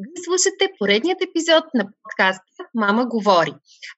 Вие 0.00 0.24
слушате 0.24 0.72
поредният 0.78 1.22
епизод 1.22 1.64
на 1.74 1.84
подкаста 2.02 2.64
Мама 2.74 3.06
говори. 3.06 3.52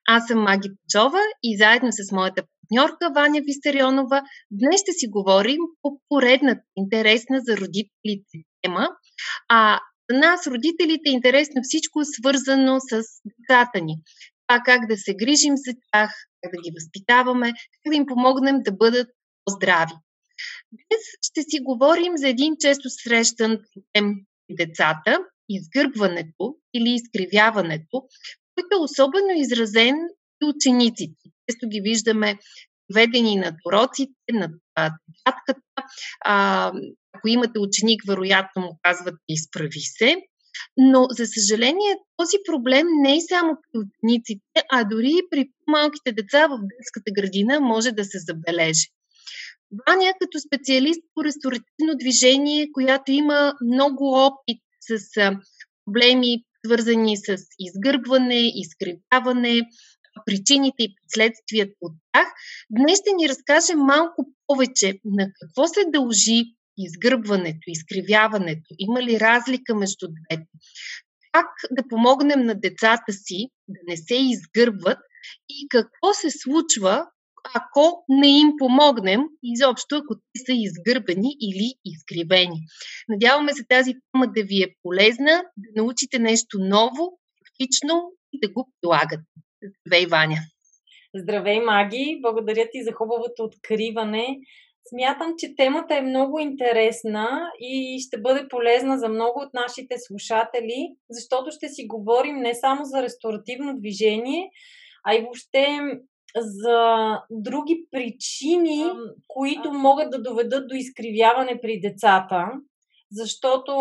Аз 0.07 0.27
съм 0.27 0.39
Маги 0.39 0.69
Пачова 0.69 1.19
и 1.43 1.57
заедно 1.57 1.89
с 1.91 2.11
моята 2.11 2.43
партньорка 2.43 3.11
Ваня 3.15 3.41
Вистерионова 3.45 4.21
днес 4.51 4.81
ще 4.81 4.91
си 4.91 5.07
говорим 5.07 5.61
по 5.81 6.01
поредната 6.09 6.61
интересна 6.75 7.41
за 7.47 7.57
родителите 7.57 8.37
тема. 8.61 8.87
А 9.49 9.79
за 10.09 10.17
нас, 10.17 10.47
родителите, 10.47 11.09
е 11.09 11.11
интересно 11.11 11.61
всичко 11.63 11.99
свързано 12.03 12.79
с 12.79 13.03
децата 13.25 13.81
ни. 13.81 13.95
Това 14.47 14.61
как 14.65 14.87
да 14.87 14.97
се 14.97 15.13
грижим 15.15 15.53
за 15.57 15.73
тях, 15.91 16.11
как 16.41 16.51
да 16.51 16.61
ги 16.61 16.75
възпитаваме, 16.77 17.47
как 17.51 17.91
да 17.91 17.95
им 17.95 18.05
помогнем 18.05 18.55
да 18.61 18.71
бъдат 18.71 19.07
по-здрави. 19.45 19.93
Днес 20.71 21.03
ще 21.21 21.41
си 21.41 21.59
говорим 21.61 22.13
за 22.15 22.27
един 22.27 22.53
често 22.59 22.89
срещан 22.89 23.59
проблем 23.73 24.15
децата, 24.51 25.19
изгърбването 25.49 26.55
или 26.73 26.89
изкривяването, 26.89 28.03
който 28.55 28.75
е 28.75 28.83
особено 28.83 29.27
изразен 29.35 29.95
и 30.43 30.45
учениците. 30.45 31.29
Често 31.49 31.69
ги 31.69 31.81
виждаме 31.81 32.37
ведени 32.95 33.35
над 33.35 33.55
уроците, 33.67 34.11
над 34.33 34.51
татката. 34.75 35.61
ако 37.13 37.27
имате 37.27 37.59
ученик, 37.59 38.01
вероятно 38.07 38.61
му 38.61 38.79
казвате 38.81 39.17
изправи 39.29 39.79
се. 39.79 40.15
Но, 40.77 41.07
за 41.09 41.25
съжаление, 41.25 41.95
този 42.17 42.37
проблем 42.45 42.87
не 43.01 43.15
е 43.15 43.21
само 43.29 43.57
при 43.61 43.79
учениците, 43.79 44.63
а 44.71 44.83
дори 44.83 45.09
и 45.09 45.29
при 45.29 45.49
малките 45.67 46.11
деца 46.11 46.47
в 46.47 46.59
детската 46.79 47.11
градина 47.11 47.59
може 47.59 47.91
да 47.91 48.03
се 48.05 48.19
забележи. 48.19 48.87
Ваня 49.87 50.13
като 50.21 50.39
специалист 50.39 51.01
по 51.13 51.23
ресторативно 51.23 51.97
движение, 51.99 52.71
която 52.73 53.11
има 53.11 53.53
много 53.73 54.13
опит 54.13 54.62
с 54.87 54.99
проблеми, 55.85 56.43
свързани 56.65 57.17
с 57.17 57.37
изгърбване, 57.59 58.51
изкривяване, 58.55 59.61
причините 60.25 60.83
и 60.83 60.95
последствията 61.01 61.73
от 61.81 61.93
тях, 62.11 62.27
днес 62.71 62.99
ще 62.99 63.15
ни 63.15 63.29
разкаже 63.29 63.75
малко 63.75 64.25
повече 64.47 64.99
на 65.05 65.27
какво 65.39 65.67
се 65.67 65.79
дължи 65.87 66.43
изгърбването, 66.77 67.59
изкривяването, 67.67 68.75
има 68.79 69.01
ли 69.03 69.19
разлика 69.19 69.75
между 69.75 70.07
двете, 70.07 70.47
как 71.31 71.47
да 71.71 71.87
помогнем 71.89 72.45
на 72.45 72.55
децата 72.55 73.13
си 73.13 73.47
да 73.67 73.79
не 73.87 73.97
се 73.97 74.15
изгърбват 74.15 74.97
и 75.49 75.67
какво 75.69 76.13
се 76.13 76.29
случва, 76.31 77.05
ако 77.55 78.05
не 78.09 78.27
им 78.27 78.51
помогнем, 78.57 79.21
изобщо 79.43 79.95
ако 79.95 80.15
те 80.15 80.39
са 80.45 80.51
изгърбени 80.53 81.29
или 81.41 81.73
изкривени. 81.85 82.59
Надяваме 83.09 83.53
се 83.53 83.65
тази 83.69 83.93
тема 83.93 84.27
да 84.27 84.43
ви 84.43 84.63
е 84.63 84.75
полезна, 84.83 85.43
да 85.57 85.81
научите 85.81 86.19
нещо 86.19 86.57
ново, 86.59 87.19
практично 87.43 88.11
и 88.33 88.39
да 88.39 88.53
го 88.53 88.69
прилагате. 88.81 89.23
Здравей, 89.85 90.05
Ваня! 90.05 90.37
Здравей, 91.15 91.59
Маги! 91.59 92.19
Благодаря 92.21 92.67
ти 92.71 92.83
за 92.83 92.91
хубавото 92.91 93.43
откриване. 93.43 94.39
Смятам, 94.89 95.33
че 95.37 95.55
темата 95.55 95.95
е 95.95 96.01
много 96.01 96.39
интересна 96.39 97.51
и 97.59 97.99
ще 98.07 98.21
бъде 98.21 98.47
полезна 98.47 98.99
за 98.99 99.09
много 99.09 99.39
от 99.39 99.53
нашите 99.53 99.95
слушатели, 99.97 100.95
защото 101.09 101.51
ще 101.51 101.69
си 101.69 101.87
говорим 101.87 102.35
не 102.35 102.55
само 102.55 102.85
за 102.85 103.01
ресторативно 103.01 103.79
движение, 103.79 104.49
а 105.03 105.15
и 105.15 105.21
въобще 105.21 105.79
за 106.37 107.19
други 107.31 107.85
причини, 107.91 108.85
които 109.27 109.73
могат 109.73 110.11
да 110.11 110.21
доведат 110.21 110.67
до 110.67 110.75
изкривяване 110.75 111.59
при 111.61 111.79
децата. 111.79 112.45
Защото 113.15 113.73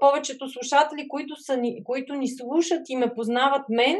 повечето 0.00 0.48
слушатели, 0.48 1.08
които, 1.08 1.36
са 1.36 1.56
ни, 1.56 1.84
които 1.84 2.14
ни 2.14 2.28
слушат 2.28 2.80
и 2.88 2.96
ме 2.96 3.14
познават 3.14 3.62
мен, 3.68 3.98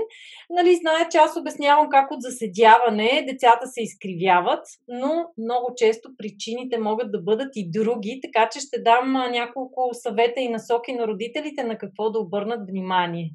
нали, 0.51 0.77
знаят, 0.77 1.11
че 1.11 1.19
аз 1.19 1.37
обяснявам 1.37 1.89
как 1.91 2.11
от 2.11 2.23
заседяване 2.23 3.27
децата 3.29 3.67
се 3.67 3.83
изкривяват, 3.83 4.67
но 4.89 5.27
много 5.39 5.73
често 5.77 6.11
причините 6.19 6.79
могат 6.79 7.13
да 7.13 7.23
бъдат 7.23 7.57
и 7.57 7.71
други, 7.71 8.21
така 8.23 8.49
че 8.53 8.61
ще 8.61 8.83
дам 8.83 9.13
няколко 9.13 9.91
съвета 9.93 10.41
и 10.41 10.49
насоки 10.49 10.93
на 10.93 11.07
родителите 11.07 11.65
на 11.65 11.79
какво 11.79 12.11
да 12.11 12.19
обърнат 12.19 12.69
внимание. 12.69 13.31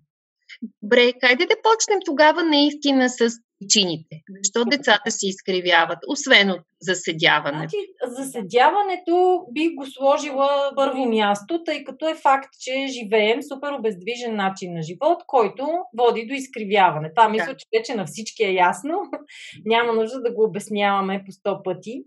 Добре, 0.83 1.13
хайде 1.21 1.45
да 1.45 1.55
почнем 1.63 1.99
тогава 2.05 2.43
наистина 2.43 3.09
с 3.09 3.29
причините. 3.59 4.15
Защо 4.29 4.65
децата 4.65 5.11
се 5.11 5.27
изкривяват, 5.27 5.97
освен 6.07 6.51
от 6.51 6.61
заседяването? 6.81 7.57
Значи, 7.57 8.23
заседяването 8.23 9.45
бих 9.51 9.75
го 9.75 9.85
сложила 9.85 10.71
първо 10.75 11.05
място, 11.05 11.63
тъй 11.63 11.83
като 11.83 12.09
е 12.09 12.15
факт, 12.15 12.49
че 12.59 12.87
живеем 12.87 13.43
супер 13.43 13.71
обездвижен 13.71 14.35
начин 14.35 14.73
на 14.73 14.81
живот, 14.81 15.23
който 15.27 15.67
води 15.97 16.25
до 16.25 16.33
изкривяване. 16.33 17.11
Това 17.15 17.29
мисля, 17.29 17.55
че 17.57 17.65
вече 17.79 17.95
на 17.95 18.05
всички 18.05 18.43
е 18.43 18.53
ясно. 18.53 18.97
Няма 19.65 19.93
нужда 19.93 20.21
да 20.21 20.33
го 20.33 20.43
обясняваме 20.43 21.23
по 21.25 21.31
сто 21.31 21.63
пъти. 21.63 22.03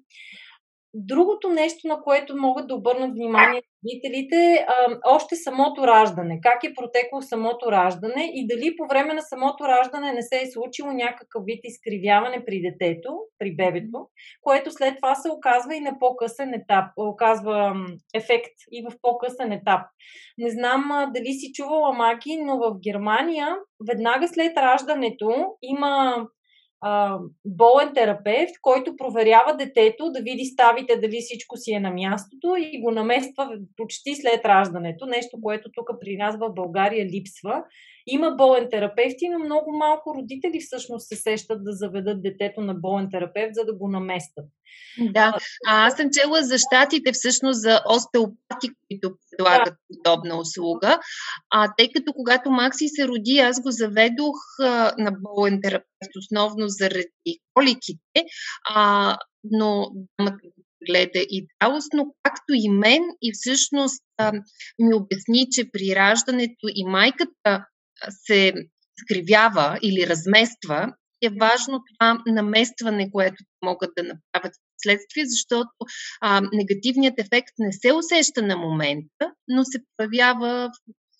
Другото 0.94 1.48
нещо, 1.48 1.88
на 1.88 2.02
което 2.02 2.36
могат 2.36 2.68
да 2.68 2.74
обърнат 2.74 3.10
внимание 3.12 3.62
родителите, 3.84 4.66
още 5.06 5.36
самото 5.36 5.86
раждане. 5.86 6.40
Как 6.42 6.64
е 6.64 6.74
протекло 6.74 7.22
самото 7.22 7.72
раждане 7.72 8.30
и 8.34 8.46
дали 8.46 8.76
по 8.76 8.86
време 8.86 9.14
на 9.14 9.22
самото 9.22 9.64
раждане 9.64 10.12
не 10.12 10.22
се 10.22 10.40
е 10.40 10.50
случило 10.50 10.92
някакъв 10.92 11.42
вид 11.44 11.60
изкривяване 11.64 12.44
при 12.44 12.60
детето, 12.60 13.18
при 13.38 13.56
бебето, 13.56 14.06
което 14.42 14.70
след 14.70 14.96
това 14.96 15.14
се 15.14 15.30
оказва 15.30 15.76
и 15.76 15.80
на 15.80 15.98
по-късен 16.00 16.54
етап, 16.54 16.84
оказва 16.96 17.74
ефект 18.14 18.54
и 18.72 18.84
в 18.90 18.94
по-късен 19.02 19.52
етап. 19.52 19.80
Не 20.38 20.50
знам 20.50 21.10
дали 21.14 21.32
си 21.32 21.52
чувала 21.54 21.92
Маки, 21.92 22.36
но 22.36 22.58
в 22.58 22.78
Германия 22.84 23.56
веднага 23.88 24.28
след 24.28 24.56
раждането 24.56 25.46
има 25.62 26.26
а, 26.80 27.18
болен 27.44 27.94
терапевт, 27.94 28.52
който 28.62 28.96
проверява 28.96 29.56
детето 29.56 30.10
да 30.10 30.20
види 30.20 30.44
ставите 30.44 30.96
дали 30.96 31.20
всичко 31.20 31.56
си 31.56 31.72
е 31.72 31.80
на 31.80 31.90
мястото 31.90 32.56
и 32.58 32.80
го 32.80 32.90
намества 32.90 33.58
почти 33.76 34.14
след 34.14 34.44
раждането. 34.44 35.06
Нещо, 35.06 35.38
което 35.42 35.70
тук 35.72 35.88
при 36.00 36.16
нас 36.16 36.36
в 36.36 36.54
България 36.54 37.06
липсва. 37.06 37.64
Има 38.06 38.30
болен 38.30 38.68
терапевт, 38.70 39.16
но 39.32 39.38
много 39.38 39.72
малко 39.72 40.14
родители 40.14 40.60
всъщност 40.60 41.08
се 41.08 41.16
сещат 41.16 41.64
да 41.64 41.72
заведат 41.72 42.22
детето 42.22 42.60
на 42.60 42.74
болен 42.74 43.08
терапевт, 43.10 43.54
за 43.54 43.64
да 43.64 43.74
го 43.74 43.88
наместят. 43.88 44.44
Да, 45.10 45.34
а 45.68 45.86
аз 45.86 45.96
съм 45.96 46.10
чела 46.12 46.42
за 46.42 46.58
щатите 46.58 47.12
всъщност 47.12 47.60
за 47.60 47.80
остеопати, 47.88 48.68
които 48.88 49.14
предлагат. 49.30 49.74
Подобна 50.08 50.38
услуга. 50.38 50.98
А 51.50 51.68
тъй 51.78 51.88
като 51.92 52.12
когато 52.12 52.50
Макси 52.50 52.88
се 52.88 53.08
роди, 53.08 53.38
аз 53.38 53.62
го 53.62 53.70
заведох 53.70 54.36
на 54.98 55.12
болен 55.20 55.60
терапевт, 55.62 56.12
основно 56.18 56.68
заради 56.68 57.38
коликите, 57.54 58.24
а, 58.70 59.16
но 59.44 59.90
дамата 60.18 60.38
гледа 60.88 61.18
и 61.18 61.46
цялостно, 61.62 62.14
както 62.22 62.52
и 62.54 62.68
мен, 62.68 63.02
и 63.22 63.32
всъщност 63.34 64.02
а, 64.18 64.32
ми 64.78 64.94
обясни, 64.94 65.46
че 65.50 65.70
при 65.72 65.96
раждането 65.96 66.66
и 66.74 66.84
майката 66.84 67.64
се 68.26 68.52
скривява 69.00 69.78
или 69.82 70.06
размества, 70.06 70.92
е 71.22 71.28
важно 71.40 71.80
това 71.92 72.22
наместване, 72.26 73.10
което 73.10 73.36
могат 73.64 73.90
да 73.96 74.02
направят 74.02 74.52
следствие, 74.82 75.24
защото 75.26 75.70
а, 76.20 76.40
негативният 76.52 77.20
ефект 77.20 77.54
не 77.58 77.72
се 77.72 77.92
усеща 77.92 78.42
на 78.42 78.56
момента, 78.56 79.32
но 79.48 79.64
се 79.64 79.78
проявява 79.96 80.70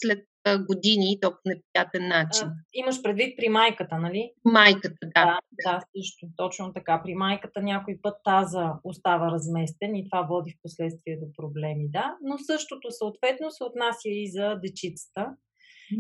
след 0.03 0.25
години 0.57 1.13
и 1.13 1.21
то 1.21 1.31
по 1.31 1.39
неприятен 1.47 2.09
начин. 2.09 2.47
А, 2.47 2.55
имаш 2.75 3.03
предвид 3.03 3.37
при 3.37 3.49
майката, 3.49 3.99
нали? 3.99 4.33
Майката, 4.45 4.97
да. 5.03 5.25
Да, 5.25 5.39
да, 5.65 5.81
също. 5.97 6.27
Точно 6.37 6.73
така. 6.73 7.03
При 7.05 7.15
майката 7.15 7.63
някой 7.63 7.99
път 8.03 8.15
таза 8.25 8.73
остава 8.85 9.31
разместен 9.31 9.95
и 9.95 10.09
това 10.11 10.23
води 10.23 10.51
в 10.51 10.63
последствие 10.63 11.17
до 11.17 11.27
проблеми, 11.37 11.91
да. 11.91 12.17
Но 12.23 12.39
същото 12.39 12.89
съответно 12.91 13.51
се 13.51 13.65
отнася 13.65 14.09
и 14.09 14.31
за 14.31 14.55
дечицата. 14.55 15.37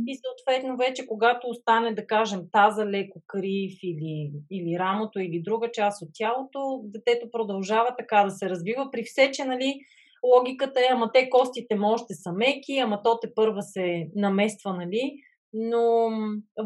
И 0.07 0.19
съответно 0.25 0.77
вече, 0.77 1.07
когато 1.07 1.49
остане, 1.49 1.95
да 1.95 2.07
кажем, 2.07 2.41
таза 2.53 2.87
леко 2.87 3.23
крив 3.27 3.73
или, 3.83 4.33
или 4.51 4.79
рамото 4.79 5.21
или 5.21 5.43
друга 5.45 5.71
част 5.73 6.03
от 6.03 6.09
тялото, 6.15 6.81
детето 6.85 7.31
продължава 7.31 7.95
така 7.99 8.25
да 8.25 8.31
се 8.31 8.51
развива. 8.51 8.89
При 8.93 9.03
все, 9.03 9.31
че 9.31 9.45
нали, 9.45 9.81
логиката 10.27 10.81
е, 10.81 10.89
ама 10.91 11.11
те 11.15 11.31
костите 11.31 11.77
може 11.77 12.03
да 12.11 12.15
са 12.15 12.33
меки, 12.33 12.79
ама 12.79 13.03
то 13.03 13.19
те 13.21 13.35
първа 13.35 13.63
се 13.63 14.09
намества, 14.15 14.75
нали, 14.75 15.13
Но 15.53 16.11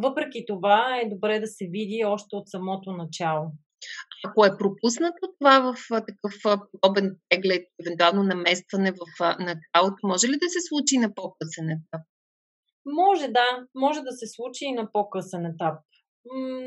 въпреки 0.03 0.45
това 0.47 1.01
е 1.01 1.09
добре 1.09 1.41
да 1.41 1.47
се 1.47 1.67
види 1.71 2.05
още 2.05 2.37
от 2.37 2.49
самото 2.49 2.93
начало. 2.93 3.51
Ако 4.25 4.45
е 4.45 4.59
пропуснато 4.59 5.23
това 5.39 5.61
в 5.61 5.77
такъв 5.89 6.61
подобен 6.73 7.17
преглед, 7.29 7.63
евентуално 7.87 8.23
наместване 8.23 8.93
в 8.93 9.37
началото, 9.39 10.07
може 10.07 10.27
ли 10.27 10.37
да 10.43 10.49
се 10.49 10.61
случи 10.69 10.99
на 10.99 11.15
по-късен 11.15 11.71
етап? 11.71 12.03
Може 12.87 13.29
да, 13.29 13.45
може 13.75 14.01
да 14.01 14.13
се 14.13 14.27
случи 14.27 14.65
и 14.65 14.73
на 14.73 14.93
по-късен 14.93 15.47
етап 15.47 15.75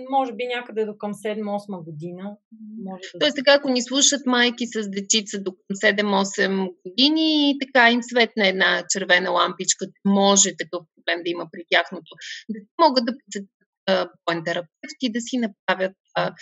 може 0.10 0.34
би 0.34 0.44
някъде 0.56 0.86
до 0.86 0.98
към 0.98 1.14
7-8 1.14 1.84
година. 1.84 2.38
Може 2.84 3.02
да 3.14 3.20
Тоест 3.20 3.36
така, 3.36 3.54
ако 3.54 3.70
ни 3.70 3.82
слушат 3.82 4.26
майки 4.26 4.66
с 4.68 4.90
дечица 4.90 5.42
до 5.42 5.52
към 5.52 5.92
7-8 5.92 6.74
години 6.86 7.58
така 7.62 7.92
им 7.92 8.04
светне 8.04 8.50
една 8.50 8.84
червена 8.90 9.30
лампичка, 9.32 9.86
може 10.06 10.58
такъв 10.58 10.86
проблем 10.96 11.24
да 11.24 11.30
има 11.30 11.48
при 11.52 11.64
тяхното. 11.70 12.16
Да 12.50 12.60
могат 12.82 13.06
да 13.06 13.14
посетят 13.18 13.50
боен 14.26 14.44
терапевт 14.44 14.98
и 15.02 15.12
да 15.12 15.22
си 15.22 15.38
направят 15.38 15.96
а, 16.16 16.34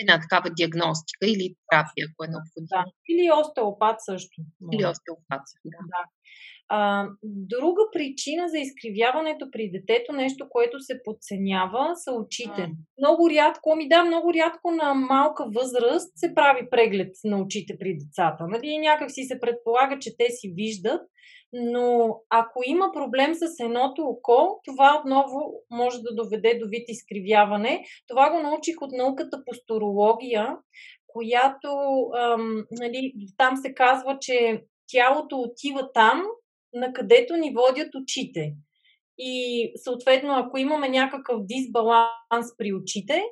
една 0.00 0.20
такава 0.20 0.50
диагностика 0.56 1.26
или 1.26 1.54
терапия, 1.70 2.06
ако 2.08 2.24
е 2.24 2.32
необходимо. 2.34 2.68
Да. 2.76 2.84
Или 3.10 3.30
остеопат 3.40 3.96
също. 4.08 4.36
Или 4.72 4.84
остеопат, 4.86 5.44
да. 5.64 5.80
да. 5.92 6.02
А, 6.72 7.08
друга 7.22 7.82
причина 7.92 8.48
за 8.48 8.58
изкривяването 8.58 9.50
при 9.52 9.70
детето, 9.70 10.12
нещо, 10.12 10.46
което 10.50 10.80
се 10.80 11.00
подценява, 11.04 11.92
са 11.96 12.12
очите. 12.12 12.62
А. 12.62 12.70
Много 12.98 13.30
рядко, 13.30 13.76
ми 13.76 13.88
да, 13.88 14.04
много 14.04 14.34
рядко 14.34 14.70
на 14.70 14.94
малка 14.94 15.44
възраст 15.54 16.12
се 16.16 16.34
прави 16.34 16.70
преглед 16.70 17.12
на 17.24 17.42
очите 17.42 17.76
при 17.78 17.96
децата. 17.98 18.44
Нали? 18.48 18.78
Някак 18.78 19.10
си 19.10 19.22
се 19.22 19.40
предполага, 19.40 19.98
че 20.00 20.16
те 20.18 20.26
си 20.30 20.52
виждат, 20.56 21.00
но 21.52 22.16
ако 22.30 22.60
има 22.66 22.90
проблем 22.92 23.34
с 23.34 23.64
едното 23.64 24.02
око, 24.02 24.60
това 24.64 25.00
отново 25.00 25.52
може 25.70 25.98
да 25.98 26.14
доведе 26.14 26.58
до 26.58 26.68
вид 26.68 26.84
изкривяване. 26.88 27.84
Това 28.08 28.30
го 28.30 28.42
научих 28.42 28.82
от 28.82 28.92
науката 29.20 29.44
по 29.46 29.54
сторология, 29.54 30.56
която 31.06 31.68
ам, 32.18 32.64
нали, 32.70 33.12
там 33.36 33.56
се 33.56 33.74
казва, 33.74 34.18
че 34.20 34.62
тялото 34.92 35.40
отива 35.40 35.92
там, 35.92 36.22
на 36.74 36.92
където 36.92 37.36
ни 37.36 37.54
водят 37.54 37.94
очите. 37.94 38.54
И 39.18 39.72
съответно, 39.76 40.34
ако 40.34 40.58
имаме 40.58 40.88
някакъв 40.88 41.36
дисбаланс 41.44 42.56
при 42.58 42.72
очите, 42.72 43.22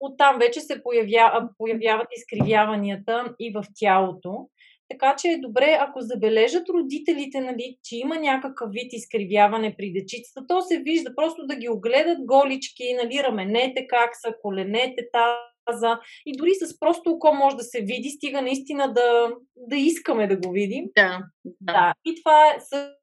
оттам 0.00 0.38
вече 0.38 0.60
се 0.60 0.82
появя, 0.82 1.48
появяват 1.58 2.06
изкривяванията 2.16 3.34
и 3.38 3.52
в 3.52 3.64
тялото. 3.74 4.48
Така 4.90 5.16
че 5.18 5.28
е 5.28 5.38
добре, 5.38 5.78
ако 5.80 6.00
забележат 6.00 6.68
родителите, 6.68 7.40
нали, 7.40 7.76
че 7.84 7.96
има 7.96 8.16
някакъв 8.16 8.70
вид 8.72 8.92
изкривяване 8.92 9.74
при 9.78 9.92
дечицата, 9.92 10.46
то 10.48 10.62
се 10.62 10.78
вижда 10.78 11.14
просто 11.16 11.46
да 11.46 11.56
ги 11.56 11.68
огледат 11.68 12.18
голички, 12.24 12.94
нали, 13.02 13.22
раменете 13.22 13.86
как 13.86 14.10
са, 14.16 14.34
коленете, 14.42 15.08
таза. 15.12 16.00
И 16.26 16.36
дори 16.36 16.50
с 16.54 16.78
просто 16.80 17.10
око 17.10 17.34
може 17.34 17.56
да 17.56 17.62
се 17.62 17.80
види, 17.80 18.10
стига 18.10 18.42
наистина 18.42 18.92
да, 18.92 19.30
да 19.56 19.76
искаме 19.76 20.26
да 20.26 20.36
го 20.36 20.52
видим. 20.52 20.84
Да, 20.96 21.20
да. 21.44 21.72
да. 21.72 21.92
И 22.04 22.22
това 22.22 22.54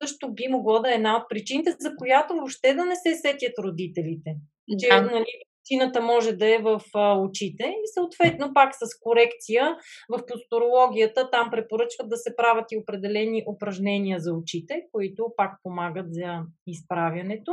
също 0.01 0.33
би 0.33 0.47
могло 0.49 0.79
да 0.79 0.91
е 0.91 0.95
една 0.95 1.17
от 1.17 1.23
причините, 1.29 1.75
за 1.79 1.95
която 1.95 2.33
въобще 2.33 2.73
да 2.73 2.85
не 2.85 2.95
се 2.95 3.15
сетят 3.15 3.59
родителите. 3.59 4.35
Да. 4.69 4.77
Че 4.79 5.01
нали, 5.01 5.25
причината 5.65 6.01
може 6.01 6.31
да 6.31 6.55
е 6.55 6.57
в 6.57 6.81
а, 6.93 7.19
очите 7.19 7.63
и 7.63 7.87
съответно 7.93 8.53
пак 8.53 8.75
с 8.75 8.99
корекция 9.01 9.77
в 10.09 10.25
посторологията 10.25 11.29
там 11.31 11.49
препоръчват 11.51 12.09
да 12.09 12.17
се 12.17 12.35
правят 12.35 12.65
и 12.71 12.77
определени 12.77 13.43
упражнения 13.55 14.19
за 14.19 14.33
очите, 14.33 14.81
които 14.91 15.33
пак 15.37 15.51
помагат 15.63 16.13
за 16.13 16.41
изправянето. 16.67 17.51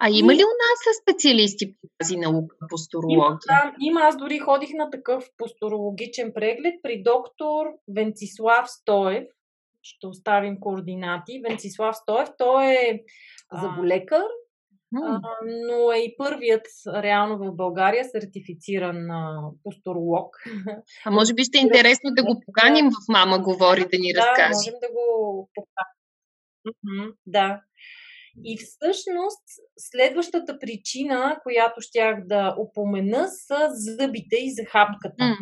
А 0.00 0.08
има 0.10 0.34
ли 0.34 0.38
у 0.38 0.54
нас 0.64 0.96
специалисти 1.02 1.72
по 1.72 1.88
тази 1.98 2.16
наука, 2.16 2.56
посторология? 2.70 3.16
Има, 3.16 3.38
да, 3.48 3.74
има. 3.80 4.00
Аз 4.00 4.16
дори 4.16 4.38
ходих 4.38 4.70
на 4.74 4.90
такъв 4.90 5.24
посторологичен 5.38 6.32
преглед 6.34 6.74
при 6.82 7.02
доктор 7.02 7.66
Венцислав 7.94 8.70
Стоев. 8.70 9.24
Ще 9.82 10.06
оставим 10.06 10.60
координати. 10.60 11.40
Венцислав 11.48 11.96
Стоев, 11.96 12.28
той 12.38 12.66
е 12.66 13.02
заболекар, 13.62 14.24
а, 14.96 15.20
но 15.44 15.92
е 15.92 15.98
и 15.98 16.14
първият 16.18 16.66
реално 16.86 17.38
в 17.38 17.56
България 17.56 18.04
сертифициран 18.04 19.10
а. 19.64 20.30
А 21.04 21.10
може 21.10 21.34
би 21.34 21.44
ще 21.44 21.58
е 21.58 21.60
интересно 21.60 22.10
да 22.10 22.22
го 22.22 22.40
поканим 22.46 22.90
в 22.90 23.12
Мама 23.12 23.38
говори 23.38 23.80
да 23.80 23.98
ни 23.98 24.12
да, 24.12 24.20
разкаже. 24.20 24.48
можем 24.54 24.74
да 24.80 24.88
го 24.92 25.50
поканим. 25.54 27.12
Да. 27.26 27.60
И 28.44 28.58
всъщност 28.58 29.42
следващата 29.78 30.58
причина, 30.58 31.38
която 31.42 31.80
щях 31.80 32.26
да 32.26 32.56
упомена, 32.60 33.28
са 33.28 33.68
зъбите 33.70 34.36
и 34.36 34.54
захапката. 34.54 35.24
Mm. 35.24 35.36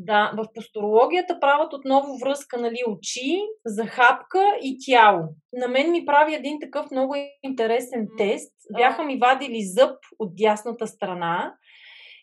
Да, 0.00 0.32
в 0.36 0.46
посторологията 0.54 1.40
правят 1.40 1.72
отново 1.72 2.18
връзка, 2.18 2.60
нали, 2.60 2.78
очи, 2.88 3.40
захапка 3.66 4.42
и 4.62 4.76
тяло. 4.86 5.22
На 5.52 5.68
мен 5.68 5.90
ми 5.90 6.04
прави 6.04 6.34
един 6.34 6.60
такъв 6.60 6.90
много 6.90 7.14
интересен 7.42 8.06
тест. 8.18 8.52
Бяха 8.76 9.04
ми 9.04 9.18
вадили 9.18 9.62
зъб 9.62 9.96
от 10.18 10.36
дясната 10.36 10.86
страна 10.86 11.54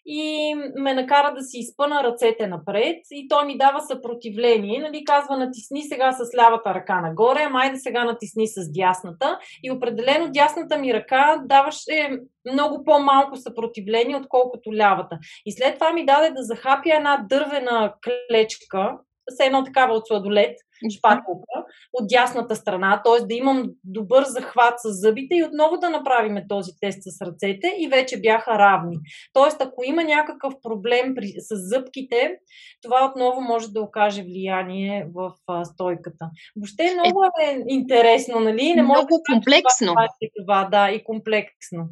и 0.06 0.56
ме 0.76 0.94
накара 0.94 1.34
да 1.34 1.42
си 1.42 1.58
изпъна 1.58 2.04
ръцете 2.04 2.48
напред 2.48 2.98
и 3.12 3.28
той 3.28 3.46
ми 3.46 3.58
дава 3.58 3.82
съпротивление. 3.82 4.80
Нали, 4.80 5.04
казва, 5.06 5.38
натисни 5.38 5.84
сега 5.84 6.12
с 6.12 6.38
лявата 6.38 6.74
ръка 6.74 7.02
нагоре, 7.02 7.44
ама 7.48 7.60
айде 7.60 7.78
сега 7.78 8.04
натисни 8.04 8.48
с 8.48 8.72
дясната. 8.72 9.40
И 9.64 9.72
определено 9.72 10.32
дясната 10.32 10.78
ми 10.78 10.94
ръка 10.94 11.42
даваше 11.46 12.10
много 12.54 12.84
по-малко 12.84 13.36
съпротивление, 13.36 14.16
отколкото 14.16 14.74
лявата. 14.74 15.18
И 15.46 15.52
след 15.52 15.74
това 15.74 15.94
ми 15.94 16.06
даде 16.06 16.30
да 16.30 16.44
захапя 16.44 16.96
една 16.96 17.26
дървена 17.30 17.94
клечка, 18.04 18.98
с 19.30 19.46
едно 19.46 19.64
такава 19.64 19.94
от 19.94 20.08
сладолет, 20.08 20.58
шпателка 20.98 21.58
от 21.94 22.08
дясната 22.10 22.56
страна, 22.56 23.02
т.е. 23.06 23.26
да 23.26 23.34
имам 23.34 23.70
добър 23.84 24.24
захват 24.24 24.74
с 24.80 24.90
зъбите 25.02 25.36
и 25.36 25.44
отново 25.44 25.78
да 25.78 25.90
направим 25.90 26.38
този 26.50 26.72
тест 26.82 27.00
с 27.02 27.22
ръцете 27.22 27.74
и 27.80 27.88
вече 27.88 28.22
бяха 28.22 28.52
равни. 28.60 28.98
Т.е. 29.34 29.64
ако 29.64 29.84
има 29.86 30.04
някакъв 30.04 30.54
проблем 30.64 31.16
при, 31.16 31.28
с 31.38 31.56
зъбките, 31.56 32.38
това 32.82 33.12
отново 33.12 33.42
може 33.42 33.68
да 33.68 33.82
окаже 33.82 34.24
влияние 34.24 35.08
в 35.16 35.32
а, 35.48 35.66
стойката. 35.66 36.30
Въобще 36.56 36.94
много 36.94 37.24
е, 37.24 37.46
е 37.46 37.64
интересно, 37.68 38.40
нали? 38.40 38.74
Не 38.76 38.84
много 38.84 39.08
да 39.12 39.34
комплексно. 39.34 39.88
Това, 39.88 40.08
това, 40.40 40.70
да, 40.72 40.92
и 40.92 41.04
комплексно. 41.04 41.90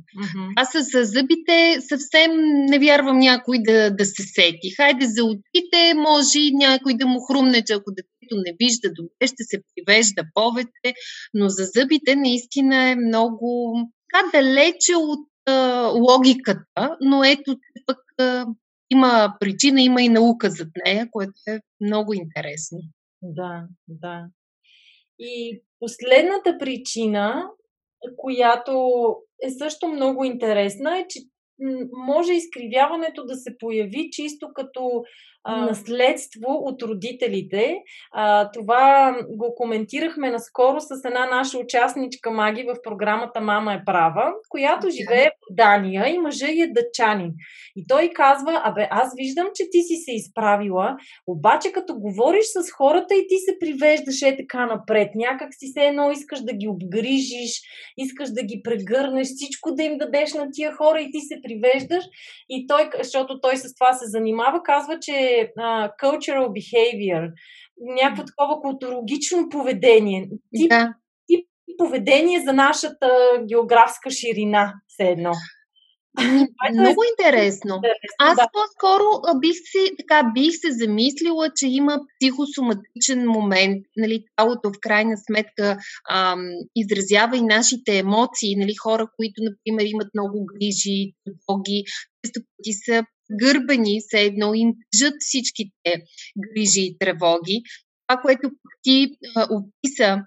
Аз 0.55 0.71
с 0.71 1.05
зъбите 1.05 1.77
съвсем 1.81 2.31
не 2.69 2.79
вярвам 2.79 3.19
някой 3.19 3.57
да, 3.59 3.95
да 3.95 4.05
се 4.05 4.23
сети. 4.23 4.69
Хайде 4.77 5.05
за 5.05 5.23
очите 5.23 5.93
може 5.95 6.39
някой 6.53 6.93
да 6.93 7.07
му 7.07 7.19
хрумне, 7.19 7.63
че 7.65 7.73
ако 7.73 7.91
детето 7.91 8.35
не 8.45 8.55
вижда 8.59 8.72
добре, 8.81 9.27
ще 9.27 9.43
се 9.43 9.61
привежда 9.75 10.23
повече, 10.33 10.93
но 11.33 11.49
за 11.49 11.63
зъбите 11.63 12.15
наистина 12.15 12.89
е 12.89 12.95
много 12.95 13.73
така 14.13 14.37
далече 14.37 14.95
от 14.95 15.27
а, 15.45 15.87
логиката, 15.87 16.97
но 17.01 17.23
ето 17.23 17.57
пък 17.85 17.99
а, 18.19 18.45
има 18.89 19.35
причина, 19.39 19.81
има 19.81 20.01
и 20.01 20.09
наука 20.09 20.49
зад 20.49 20.67
нея, 20.85 21.07
което 21.11 21.33
е 21.47 21.59
много 21.81 22.13
интересно. 22.13 22.77
Да, 23.21 23.63
да. 23.87 24.25
И 25.19 25.61
последната 25.79 26.57
причина, 26.59 27.49
която 28.17 28.71
е 29.43 29.49
също 29.49 29.87
много 29.87 30.23
интересна, 30.23 30.99
е, 30.99 31.05
че 31.09 31.19
може 32.07 32.33
изкривяването 32.33 33.25
да 33.25 33.35
се 33.35 33.57
появи 33.57 34.09
чисто 34.11 34.47
като 34.55 35.03
а, 35.43 35.65
наследство 35.65 36.47
от 36.47 36.81
родителите. 36.81 37.77
А, 38.11 38.51
това 38.51 39.15
го 39.29 39.55
коментирахме 39.55 40.31
наскоро 40.31 40.79
с 40.79 40.89
една 41.05 41.25
наша 41.25 41.57
участничка 41.57 42.31
Маги 42.31 42.63
в 42.63 42.75
програмата 42.83 43.41
Мама 43.41 43.73
е 43.73 43.81
права, 43.85 44.33
която 44.49 44.89
живее 44.89 45.29
в 45.29 45.55
Дания 45.55 46.07
и 46.07 46.17
мъжа 46.17 46.47
е 46.47 46.67
дъчанин. 46.67 47.31
И 47.75 47.87
той 47.87 48.09
казва, 48.15 48.61
абе 48.63 48.87
аз 48.91 49.13
виждам, 49.17 49.47
че 49.55 49.63
ти 49.71 49.81
си 49.81 49.95
се 49.95 50.11
изправила, 50.11 50.97
обаче 51.27 51.71
като 51.71 51.95
говориш 51.95 52.45
с 52.45 52.71
хората 52.71 53.15
и 53.15 53.27
ти 53.27 53.37
се 53.37 53.59
привеждаш 53.59 54.21
е 54.21 54.37
така 54.37 54.65
напред. 54.65 55.11
Някак 55.15 55.49
си 55.53 55.67
се 55.67 55.81
едно 55.81 56.11
искаш 56.11 56.41
да 56.41 56.53
ги 56.53 56.67
обгрижиш, 56.67 57.61
искаш 57.97 58.29
да 58.29 58.43
ги 58.43 58.61
прегърнеш, 58.63 59.27
всичко 59.27 59.75
да 59.75 59.83
им 59.83 59.97
дадеш 59.97 60.33
на 60.33 60.47
тия 60.51 60.71
хора 60.71 61.01
и 61.01 61.11
ти 61.11 61.19
се 61.19 61.41
привеждаш. 61.43 62.03
И 62.49 62.67
той, 62.67 62.89
защото 62.97 63.39
той 63.41 63.57
с 63.57 63.75
това 63.75 63.93
се 63.93 64.05
занимава, 64.07 64.63
казва, 64.63 64.99
че 64.99 65.32
uh, 65.57 65.89
cultural 66.03 66.47
behavior, 66.57 67.31
някакво 67.79 68.23
такова 68.25 68.61
културологично 68.61 69.49
поведение. 69.49 70.29
Тип, 70.55 70.69
да. 70.69 70.93
тип 71.27 71.47
поведение 71.77 72.39
за 72.41 72.53
нашата 72.53 73.07
географска 73.49 74.09
ширина, 74.11 74.73
все 74.87 75.03
едно. 75.03 75.31
Много 76.73 77.01
интересно. 77.11 77.81
Аз 78.19 78.37
по-скоро 78.37 79.39
бих 79.39 79.55
се, 79.55 79.91
така, 79.99 80.31
бих 80.33 80.51
се 80.51 80.71
замислила, 80.71 81.49
че 81.55 81.67
има 81.67 81.99
психосоматичен 82.19 83.27
момент. 83.27 83.85
Нали, 83.97 84.25
тялото 84.35 84.69
в 84.69 84.79
крайна 84.81 85.17
сметка 85.17 85.77
ам, 86.11 86.39
изразява 86.75 87.37
и 87.37 87.41
нашите 87.41 87.97
емоции. 87.97 88.55
Нали, 88.55 88.75
хора, 88.75 89.07
които, 89.15 89.41
например, 89.41 89.85
имат 89.89 90.07
много 90.13 90.45
грижи, 90.45 91.13
тревоги, 91.25 91.83
често 92.23 92.39
пъти 92.41 92.73
са 92.85 93.03
гърбени, 93.39 94.01
все 94.07 94.21
едно 94.21 94.53
им 94.53 94.73
тъжат 94.91 95.15
всичките 95.19 95.91
грижи 96.37 96.81
и 96.81 96.97
тревоги. 96.99 97.61
Това, 98.07 98.21
което 98.21 98.49
ти 98.83 99.07
а, 99.35 99.47
описа 99.51 100.17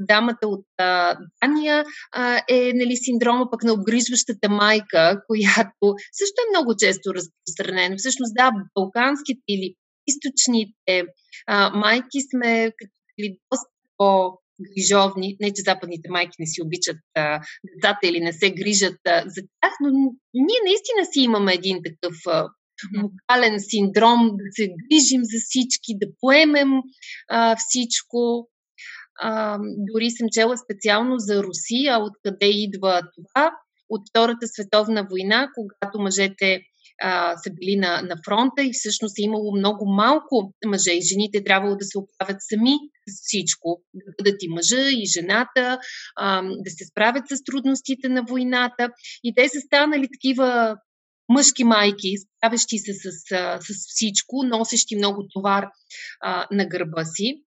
дамата 0.00 0.48
от 0.48 0.66
а, 0.78 1.18
Дания 1.42 1.84
а, 2.12 2.42
е 2.50 2.72
нали, 2.74 2.96
синдрома 2.96 3.50
пък 3.50 3.64
на 3.64 3.72
обгрижващата 3.72 4.48
майка, 4.48 5.22
която 5.28 5.96
също 6.12 6.36
е 6.40 6.50
много 6.50 6.74
често 6.78 7.14
разпространено. 7.14 7.96
Всъщност, 7.98 8.34
да, 8.34 8.50
балканските 8.78 9.42
или 9.48 9.74
източните 10.06 11.12
а, 11.46 11.70
майки 11.70 12.18
сме 12.30 12.70
като 12.78 12.92
ли 13.20 13.38
доста 13.50 13.70
по 13.96 14.38
грижовни, 14.60 15.36
не 15.40 15.52
че 15.52 15.62
западните 15.62 16.08
майки 16.10 16.36
не 16.38 16.46
си 16.46 16.62
обичат 16.62 16.96
а, 17.14 17.40
децата 17.64 18.06
или 18.06 18.20
не 18.20 18.32
се 18.32 18.50
грижат 18.50 18.98
а, 19.06 19.22
за 19.26 19.42
тях, 19.42 19.72
но 19.80 19.88
ние 20.34 20.60
наистина 20.64 21.12
си 21.12 21.20
имаме 21.20 21.52
един 21.54 21.78
такъв 21.84 22.16
а, 22.26 22.48
мукален 22.96 23.56
синдром, 23.60 24.30
да 24.36 24.44
се 24.50 24.68
грижим 24.68 25.20
за 25.24 25.38
всички, 25.44 25.98
да 26.00 26.06
поемем 26.20 26.70
а, 27.28 27.56
всичко. 27.56 28.48
А, 29.20 29.58
дори 29.92 30.10
съм 30.10 30.28
чела 30.32 30.56
специално 30.58 31.18
за 31.18 31.42
Русия, 31.42 31.98
откъде 32.00 32.46
идва 32.46 33.02
това. 33.16 33.52
От 33.88 34.02
Втората 34.10 34.48
световна 34.48 35.06
война, 35.10 35.48
когато 35.54 36.00
мъжете 36.00 36.60
а, 37.02 37.36
са 37.36 37.50
били 37.50 37.76
на, 37.76 38.02
на 38.02 38.16
фронта 38.24 38.62
и 38.62 38.72
всъщност 38.72 39.18
е 39.18 39.22
имало 39.22 39.56
много 39.56 39.86
малко 39.86 40.52
мъже 40.66 40.92
и 40.92 41.02
жените 41.02 41.44
трябвало 41.44 41.76
да 41.76 41.84
се 41.84 41.98
оправят 41.98 42.36
сами 42.40 42.74
с 43.08 43.20
всичко. 43.22 43.82
Да 43.94 44.12
бъдат 44.18 44.42
и 44.42 44.48
мъжа, 44.48 44.90
и 44.90 45.06
жената, 45.06 45.78
а, 46.16 46.42
да 46.42 46.70
се 46.70 46.84
справят 46.84 47.24
с 47.28 47.44
трудностите 47.44 48.08
на 48.08 48.22
войната. 48.22 48.88
И 49.24 49.34
те 49.34 49.48
са 49.48 49.60
станали 49.60 50.08
такива 50.12 50.76
мъжки 51.28 51.64
майки, 51.64 52.14
справящи 52.18 52.78
се 52.78 52.92
с, 52.92 53.10
с, 53.10 53.58
с 53.60 53.88
всичко, 53.88 54.42
носещи 54.42 54.96
много 54.96 55.28
товар 55.32 55.68
а, 56.20 56.46
на 56.50 56.66
гърба 56.66 57.04
си. 57.04 57.42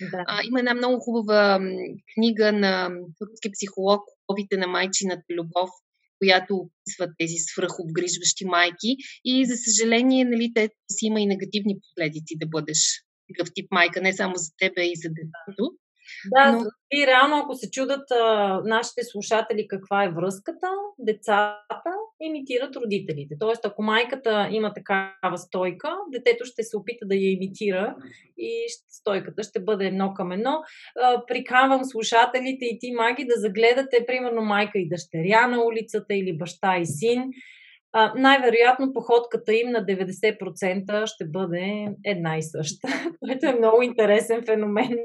Да. 0.00 0.24
А, 0.26 0.40
има 0.46 0.58
една 0.58 0.74
много 0.74 1.00
хубава 1.00 1.60
книга 2.14 2.52
на 2.52 2.90
руски 3.22 3.50
психолог 3.52 4.02
Овите 4.32 4.56
на 4.56 4.66
майчината 4.66 5.24
любов, 5.30 5.70
която 6.18 6.56
описва 6.56 7.14
тези 7.18 7.34
свръхобгрижващи 7.38 8.44
майки. 8.44 8.96
И, 9.24 9.46
за 9.46 9.54
съжаление, 9.56 10.24
нали, 10.24 10.52
те 10.54 10.70
си 10.90 11.06
има 11.06 11.20
и 11.20 11.26
негативни 11.26 11.78
последици 11.80 12.38
да 12.38 12.46
бъдеш 12.46 12.78
такъв 13.28 13.52
тип 13.54 13.66
майка, 13.70 14.00
не 14.00 14.12
само 14.12 14.34
за 14.36 14.50
тебе 14.58 14.82
и 14.82 14.96
за 14.96 15.08
детето. 15.08 15.64
Да, 16.34 16.52
но... 16.52 16.64
и 16.92 17.06
реално, 17.06 17.36
ако 17.36 17.54
се 17.54 17.70
чудат 17.70 18.10
а, 18.10 18.60
нашите 18.64 19.02
слушатели 19.04 19.66
каква 19.68 20.04
е 20.04 20.12
връзката, 20.12 20.68
децата 20.98 21.90
имитират 22.22 22.76
родителите. 22.76 23.34
Тоест, 23.40 23.64
ако 23.64 23.82
майката 23.82 24.48
има 24.50 24.72
такава 24.74 25.38
стойка, 25.38 25.88
детето 26.12 26.44
ще 26.44 26.62
се 26.62 26.76
опита 26.76 27.06
да 27.06 27.14
я 27.14 27.32
имитира 27.32 27.96
и 28.38 28.64
стойката 28.88 29.42
ще 29.42 29.60
бъде 29.60 29.86
едно 29.86 30.14
към 30.14 30.32
едно. 30.32 30.62
Приканвам 31.28 31.84
слушателите 31.84 32.64
и 32.64 32.78
ти, 32.80 32.92
маги, 32.92 33.24
да 33.24 33.34
загледате, 33.36 34.04
примерно, 34.06 34.42
майка 34.42 34.78
и 34.78 34.88
дъщеря 34.88 35.46
на 35.46 35.64
улицата 35.64 36.14
или 36.14 36.36
баща 36.36 36.78
и 36.78 36.86
син 36.86 37.22
а, 37.92 38.12
най-вероятно 38.16 38.92
походката 38.92 39.54
им 39.54 39.70
на 39.70 39.78
90% 39.78 41.06
ще 41.06 41.24
бъде 41.24 41.86
една 42.04 42.38
и 42.38 42.42
съща, 42.42 42.88
което 43.20 43.46
е 43.46 43.58
много 43.58 43.82
интересен 43.82 44.42
феномен. 44.46 44.98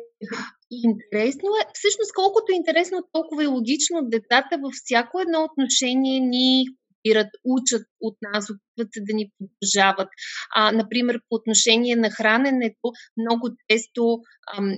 Интересно 0.72 1.50
е, 1.62 1.64
всъщност 1.74 2.12
колкото 2.16 2.52
е 2.52 2.56
интересно, 2.56 2.98
толкова 3.12 3.44
е 3.44 3.54
логично. 3.56 4.00
Децата 4.04 4.58
във 4.64 4.74
всяко 4.74 5.20
едно 5.20 5.44
отношение 5.44 6.20
ни 6.20 6.66
копират, 6.98 7.28
учат 7.44 7.88
от 8.02 8.18
нас, 8.22 8.50
опитват 8.50 8.94
се 8.94 9.02
да 9.02 9.14
ни 9.14 9.30
поддържават. 9.38 10.10
А, 10.56 10.72
например, 10.72 11.20
по 11.30 11.36
отношение 11.36 11.96
на 11.96 12.10
храненето, 12.10 12.92
много 13.18 13.50
често, 13.70 14.20
ам, 14.58 14.72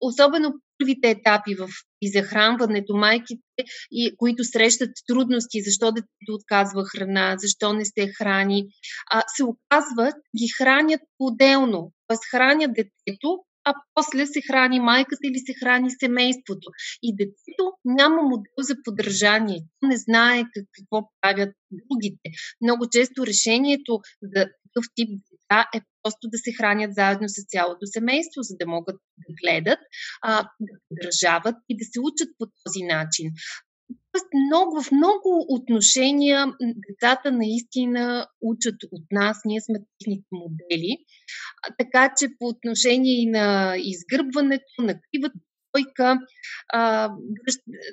особено 0.00 0.54
първите 0.78 1.10
етапи 1.10 1.54
в 1.54 1.68
и 2.02 2.12
захранването, 2.12 2.96
майките, 2.96 3.42
и, 3.90 4.16
които 4.16 4.44
срещат 4.44 4.90
трудности, 5.06 5.62
защо 5.62 5.92
детето 5.92 6.32
отказва 6.34 6.84
храна, 6.84 7.36
защо 7.38 7.72
не 7.72 7.84
се 7.84 8.12
храни, 8.18 8.64
а, 9.10 9.22
се 9.36 9.44
оказват, 9.44 10.14
ги 10.38 10.48
хранят 10.58 11.00
по-отделно. 11.18 11.92
Хранят 12.30 12.70
детето, 12.74 13.38
а 13.64 13.74
после 13.94 14.26
се 14.26 14.40
храни 14.40 14.80
майката 14.80 15.20
или 15.24 15.38
се 15.38 15.54
храни 15.60 15.90
семейството. 15.90 16.70
И 17.02 17.16
детето 17.16 17.72
няма 17.84 18.22
модел 18.22 18.58
за 18.58 18.74
поддържание. 18.84 19.60
Не 19.82 19.96
знае 19.96 20.44
какво 20.54 21.10
правят 21.20 21.54
другите. 21.70 22.28
Много 22.60 22.86
често 22.92 23.26
решението 23.26 24.00
за 24.22 24.46
такъв 24.64 24.84
тип 24.94 25.08
деца 25.30 25.68
е 25.74 25.80
просто 26.02 26.28
да 26.28 26.38
се 26.38 26.52
хранят 26.52 26.94
заедно 26.94 27.28
с 27.28 27.44
цялото 27.48 27.86
семейство, 27.86 28.42
за 28.42 28.54
да 28.60 28.66
могат 28.66 28.96
да 29.18 29.34
гледат, 29.42 29.78
а, 30.22 30.42
да 30.42 30.72
поддържават 30.88 31.56
и 31.68 31.76
да 31.76 31.84
се 31.84 32.00
учат 32.00 32.28
по 32.38 32.46
този 32.46 32.82
начин. 32.82 33.30
Много, 34.34 34.82
в 34.82 34.92
много 34.92 35.46
отношения 35.48 36.46
децата 36.88 37.32
наистина 37.32 38.26
учат 38.42 38.74
от 38.92 39.02
нас, 39.10 39.40
ние 39.44 39.60
сме 39.60 39.78
техните 39.98 40.28
модели. 40.32 40.96
Така 41.78 42.12
че 42.16 42.28
по 42.38 42.46
отношение 42.46 43.22
и 43.22 43.30
на 43.30 43.76
изгърбването, 43.78 44.64
на 44.78 44.94
кривата 44.94 45.38
стойка, 45.72 46.18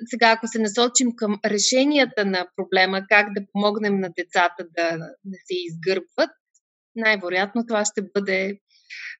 сега 0.06 0.30
ако 0.30 0.46
се 0.46 0.58
насочим 0.58 1.16
към 1.16 1.40
решенията 1.44 2.24
на 2.24 2.46
проблема, 2.56 3.06
как 3.08 3.26
да 3.34 3.46
помогнем 3.52 4.00
на 4.00 4.10
децата 4.18 4.66
да 4.76 4.98
не 5.24 5.38
се 5.44 5.54
изгърбват, 5.54 6.30
най-вероятно 6.96 7.66
това 7.66 7.84
ще 7.84 8.02
бъде 8.14 8.60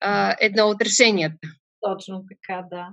а, 0.00 0.36
едно 0.40 0.68
от 0.68 0.82
решенията. 0.82 1.48
Точно 1.80 2.24
така, 2.28 2.64
да. 2.70 2.88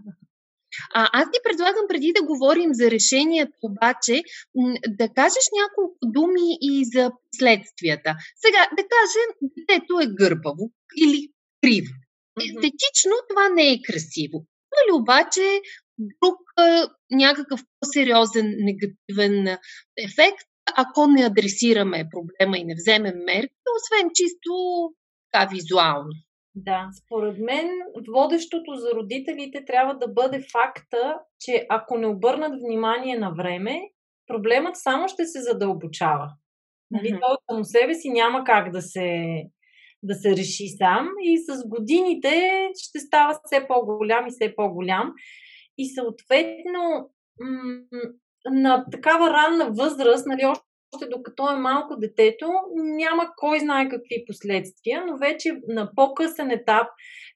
А, 0.94 1.10
аз 1.14 1.26
ти 1.32 1.40
предлагам 1.44 1.86
преди 1.90 2.14
да 2.14 2.26
говорим 2.26 2.70
за 2.74 2.92
решението, 2.92 3.52
обаче, 3.64 4.24
да 4.88 5.10
кажеш 5.14 5.46
няколко 5.62 5.98
думи 6.06 6.58
и 6.62 6.86
за 6.86 7.12
последствията. 7.32 8.16
Сега, 8.46 8.68
да 8.78 8.84
кажем, 8.96 9.50
детето 9.58 10.00
е 10.00 10.14
гърбаво 10.20 10.72
или 11.04 11.30
криво. 11.64 11.94
Естетично 12.40 13.12
това 13.30 13.50
не 13.50 13.72
е 13.72 13.82
красиво. 13.82 14.46
Или 14.78 14.94
обаче 14.94 15.62
друг 15.98 16.38
някакъв 17.12 17.60
по-сериозен 17.80 18.56
негативен 18.58 19.58
ефект, 19.98 20.48
ако 20.76 21.08
не 21.08 21.26
адресираме 21.26 22.10
проблема 22.12 22.58
и 22.58 22.64
не 22.64 22.76
вземем 22.76 23.18
мерки, 23.26 23.54
освен 23.78 24.10
чисто 24.14 24.52
така 25.32 25.50
визуално. 25.54 26.12
Да, 26.66 26.90
според 27.04 27.38
мен 27.40 27.70
водещото 28.14 28.76
за 28.76 28.92
родителите 28.92 29.66
трябва 29.66 29.98
да 29.98 30.08
бъде 30.08 30.44
факта, 30.52 31.20
че 31.40 31.66
ако 31.70 31.98
не 31.98 32.08
обърнат 32.08 32.62
внимание 32.62 33.18
на 33.18 33.32
време, 33.32 33.82
проблемът 34.28 34.76
само 34.76 35.08
ще 35.08 35.26
се 35.26 35.42
задълбочава. 35.42 36.30
Нали, 36.92 37.08
mm-hmm. 37.08 37.20
Той 37.20 37.38
само 37.50 37.64
себе 37.64 37.94
си 37.94 38.10
няма 38.10 38.44
как 38.44 38.72
да 38.72 38.82
се, 38.82 39.26
да 40.04 40.14
се 40.14 40.32
реши 40.32 40.68
сам 40.68 41.10
и 41.22 41.38
с 41.38 41.68
годините 41.68 42.68
ще 42.78 43.00
става 43.00 43.40
все 43.44 43.68
по-голям 43.68 44.28
и 44.28 44.32
все 44.32 44.56
по-голям. 44.56 45.14
И 45.78 45.90
съответно 45.90 47.10
м- 47.40 48.10
на 48.52 48.86
такава 48.92 49.30
ранна 49.30 49.72
възраст, 49.72 50.26
нали, 50.28 50.46
още 50.46 50.67
още 50.96 51.08
докато 51.16 51.50
е 51.50 51.56
малко 51.56 51.96
детето, 51.98 52.46
няма 52.76 53.24
кой 53.38 53.60
знае 53.60 53.90
какви 53.90 54.24
последствия, 54.28 55.04
но 55.08 55.18
вече 55.18 55.50
на 55.68 55.92
по-късен 55.96 56.52
етап 56.52 56.88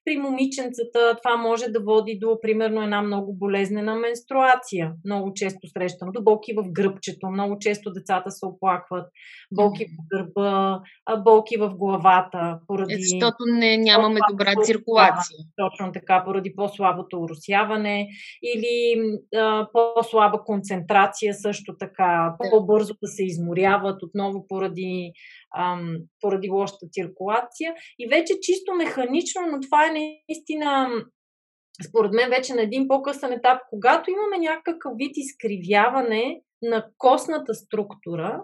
при 0.04 0.16
момиченцата 0.16 1.16
това 1.22 1.36
може 1.36 1.68
да 1.68 1.80
води 1.80 2.18
до, 2.20 2.38
примерно, 2.42 2.82
една 2.82 3.02
много 3.02 3.34
болезнена 3.34 3.94
менструация, 3.94 4.92
много 5.04 5.32
често 5.34 5.68
срещано, 5.78 6.12
до 6.12 6.22
болки 6.22 6.52
в 6.52 6.72
гръбчето, 6.72 7.26
много 7.26 7.58
често 7.60 7.92
децата 7.92 8.30
се 8.30 8.46
оплакват, 8.46 9.06
болки 9.52 9.84
в 9.84 9.88
гърба, 10.10 10.80
болки 11.24 11.56
в 11.56 11.74
главата. 11.74 12.58
Поради... 12.66 12.94
Е, 12.94 12.96
защото 12.98 13.36
не, 13.46 13.76
нямаме 13.76 14.20
добра 14.30 14.52
циркулация. 14.64 15.38
Точно 15.56 15.92
така, 15.92 16.22
поради 16.24 16.54
по-слабото 16.56 17.20
уросяване 17.20 18.08
или 18.42 19.02
а, 19.36 19.68
по-слаба 19.72 20.38
концентрация 20.44 21.34
също 21.34 21.74
така, 21.78 22.34
по-бързо 22.38 22.94
да 23.02 23.08
се 23.08 23.22
изморяват 23.42 24.02
отново 24.02 24.46
поради 24.48 25.12
ам, 25.58 25.96
поради 26.20 26.50
лошата 26.50 26.86
циркулация. 26.92 27.74
И 27.98 28.08
вече 28.08 28.40
чисто 28.40 28.74
механично, 28.74 29.42
но 29.50 29.60
това 29.60 29.86
е 29.86 29.92
наистина 29.92 30.90
според 31.88 32.12
мен 32.12 32.30
вече 32.30 32.54
на 32.54 32.62
един 32.62 32.88
по-късен 32.88 33.32
етап, 33.32 33.60
когато 33.70 34.10
имаме 34.10 34.38
някакъв 34.38 34.92
вид 34.96 35.12
изкривяване 35.16 36.40
на 36.62 36.86
костната 36.98 37.54
структура, 37.54 38.42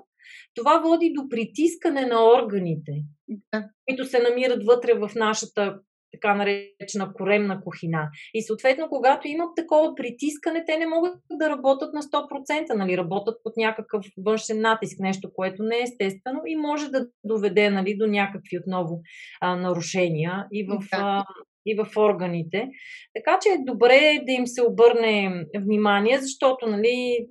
това 0.54 0.78
води 0.78 1.12
до 1.12 1.28
притискане 1.28 2.06
на 2.06 2.24
органите, 2.24 2.92
да. 3.28 3.68
които 3.88 4.04
се 4.04 4.18
намират 4.18 4.64
вътре 4.64 4.94
в 4.94 5.10
нашата 5.14 5.80
така 6.12 6.34
наречена 6.34 7.12
коремна 7.14 7.60
кухина. 7.60 8.10
И 8.34 8.42
съответно, 8.42 8.88
когато 8.88 9.28
имат 9.28 9.50
такова 9.56 9.94
притискане, 9.94 10.64
те 10.66 10.78
не 10.78 10.86
могат 10.86 11.14
да 11.32 11.50
работят 11.50 11.94
на 11.94 12.02
100%, 12.02 12.74
нали, 12.74 12.96
работят 12.96 13.40
под 13.44 13.56
някакъв 13.56 14.06
външен 14.18 14.60
натиск, 14.60 14.98
нещо, 15.00 15.30
което 15.34 15.62
не 15.62 15.76
е 15.76 15.82
естествено 15.82 16.40
и 16.46 16.56
може 16.56 16.88
да 16.88 17.06
доведе 17.24 17.70
нали, 17.70 17.96
до 17.96 18.06
някакви 18.06 18.58
отново 18.58 19.00
а, 19.40 19.56
нарушения 19.56 20.46
и 20.52 20.64
в, 20.64 20.78
а, 20.92 21.24
и 21.66 21.74
в 21.74 21.96
органите. 21.96 22.68
Така 23.14 23.38
че 23.42 23.48
е 23.48 23.64
добре 23.66 24.18
да 24.26 24.32
им 24.32 24.46
се 24.46 24.62
обърне 24.62 25.44
внимание, 25.58 26.18
защото 26.18 26.66
нали, 26.66 27.26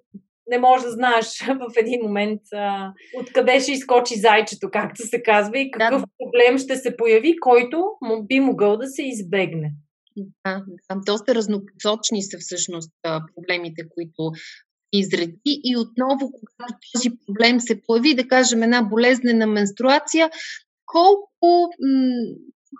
не 0.49 0.57
можеш 0.57 0.85
да 0.85 0.91
знаеш 0.91 1.39
в 1.47 1.77
един 1.77 2.01
момент 2.01 2.41
а, 2.53 2.93
откъде 3.19 3.59
ще 3.59 3.71
изкочи 3.71 4.19
зайчето, 4.19 4.69
както 4.71 5.07
се 5.07 5.23
казва, 5.23 5.59
и 5.59 5.71
какъв 5.71 6.01
да. 6.01 6.07
проблем 6.19 6.57
ще 6.57 6.75
се 6.75 6.97
появи, 6.97 7.37
който 7.37 7.85
би 8.21 8.39
могъл 8.39 8.77
да 8.77 8.87
се 8.87 9.03
избегне. 9.03 9.73
Да, 10.17 10.63
да, 10.89 11.01
доста 11.05 11.35
разнопосочни 11.35 12.23
са 12.23 12.37
всъщност 12.39 12.91
проблемите, 13.35 13.89
които 13.89 14.31
изреди 14.93 15.61
и 15.63 15.77
отново, 15.77 16.31
когато 16.31 16.73
този 16.93 17.09
проблем 17.25 17.59
се 17.59 17.81
появи, 17.81 18.15
да 18.15 18.27
кажем 18.27 18.63
една 18.63 18.81
болезнена 18.81 19.47
менструация, 19.47 20.29
колко 20.85 21.69
м- 21.79 22.35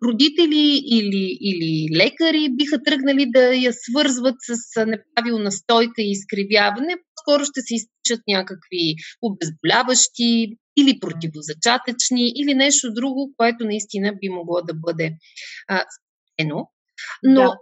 родители 0.06 0.82
или, 0.92 1.38
или 1.42 1.98
лекари 1.98 2.50
биха 2.52 2.84
тръгнали 2.84 3.26
да 3.30 3.54
я 3.54 3.74
свързват 3.74 4.36
с 4.40 4.86
неправилна 4.86 5.52
стойка 5.52 6.02
и 6.02 6.12
изкривяване, 6.12 6.96
скоро 7.22 7.46
ще 7.46 7.62
се 7.62 7.76
изтичат 7.76 8.22
някакви 8.28 8.96
обезболяващи 9.22 10.58
или 10.80 11.00
противозачатъчни 11.00 12.34
или 12.36 12.54
нещо 12.54 12.94
друго, 12.94 13.34
което 13.38 13.66
наистина 13.66 14.14
би 14.22 14.30
могло 14.30 14.62
да 14.62 14.74
бъде 14.74 15.14
а, 15.68 15.84
спено. 16.34 16.70
Но 17.24 17.42
да. 17.42 17.58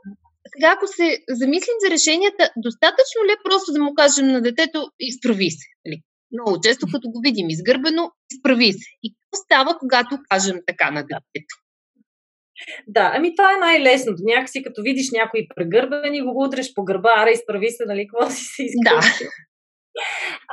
сега, 0.55 0.73
ако 0.77 0.87
се 0.87 1.19
замислим 1.29 1.77
за 1.83 1.91
решенията, 1.91 2.51
достатъчно 2.57 3.19
ли 3.27 3.31
е 3.31 3.43
просто 3.43 3.73
да 3.73 3.83
му 3.83 3.93
кажем 3.93 4.27
на 4.27 4.41
детето 4.41 4.91
изправи 4.99 5.51
се? 5.51 5.67
Нали? 5.85 6.01
Много 6.31 6.61
често, 6.61 6.87
като 6.93 7.09
го 7.09 7.19
видим 7.23 7.49
изгърбено, 7.49 8.11
изправи 8.33 8.73
се. 8.73 8.89
И 9.03 9.13
какво 9.13 9.43
става, 9.43 9.77
когато 9.79 10.19
кажем 10.29 10.57
така 10.67 10.91
на 10.91 11.01
детето? 11.01 11.55
Да, 12.87 13.11
ами 13.15 13.35
това 13.35 13.53
е 13.53 13.59
най-лесното. 13.59 14.21
Някакси 14.25 14.63
като 14.63 14.81
видиш 14.81 15.11
някой 15.11 15.47
прегърбен 15.55 16.13
и 16.13 16.21
го 16.21 16.43
удреш 16.43 16.73
по 16.73 16.83
гърба, 16.83 17.13
ара 17.17 17.29
изправи 17.29 17.69
се, 17.69 17.83
нали, 17.85 18.07
какво 18.07 18.31
си 18.31 18.43
се 18.43 18.63
изкъпил. 18.63 18.99
Да. 18.99 19.31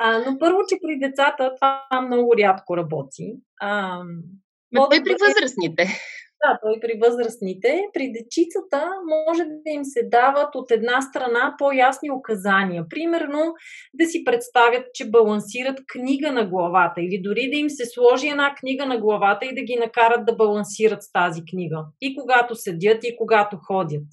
А, 0.01 0.19
но 0.19 0.39
първо, 0.39 0.59
че 0.69 0.77
при 0.83 1.09
децата 1.09 1.55
това 1.55 2.01
много 2.07 2.37
рядко 2.39 2.77
работи. 2.77 3.33
А, 3.61 3.99
но 4.73 4.89
той 4.89 5.03
при 5.05 5.17
възрастните. 5.21 5.87
Да, 6.45 6.59
той 6.63 6.81
при 6.81 6.99
възрастните. 7.03 7.83
При 7.95 8.13
дечицата 8.13 8.91
може 9.29 9.45
да 9.45 9.71
им 9.71 9.85
се 9.85 10.03
дават 10.03 10.55
от 10.55 10.71
една 10.71 11.03
страна 11.03 11.55
по-ясни 11.59 12.11
указания. 12.11 12.85
Примерно 12.89 13.55
да 13.95 14.07
си 14.07 14.25
представят, 14.25 14.87
че 14.95 15.11
балансират 15.11 15.79
книга 15.93 16.33
на 16.33 16.47
главата 16.47 17.01
или 17.01 17.23
дори 17.23 17.51
да 17.51 17.57
им 17.57 17.71
се 17.71 17.85
сложи 17.87 18.29
една 18.29 18.55
книга 18.55 18.87
на 18.87 18.99
главата 18.99 19.47
и 19.47 19.55
да 19.55 19.63
ги 19.63 19.77
накарат 19.77 20.27
да 20.27 20.35
балансират 20.37 21.03
с 21.03 21.13
тази 21.13 21.43
книга. 21.51 21.85
И 22.01 22.17
когато 22.17 22.55
седят, 22.55 23.05
и 23.05 23.17
когато 23.17 23.57
ходят. 23.57 24.05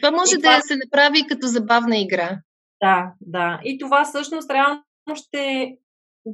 Това 0.00 0.10
може 0.10 0.34
и 0.34 0.38
да 0.38 0.42
това... 0.42 0.60
се 0.60 0.76
направи 0.84 1.26
като 1.28 1.46
забавна 1.46 1.98
игра. 1.98 2.38
Да, 2.82 3.12
да. 3.20 3.60
И 3.64 3.78
това 3.78 4.04
всъщност 4.04 4.50
реално 4.50 4.82
ще 5.14 5.76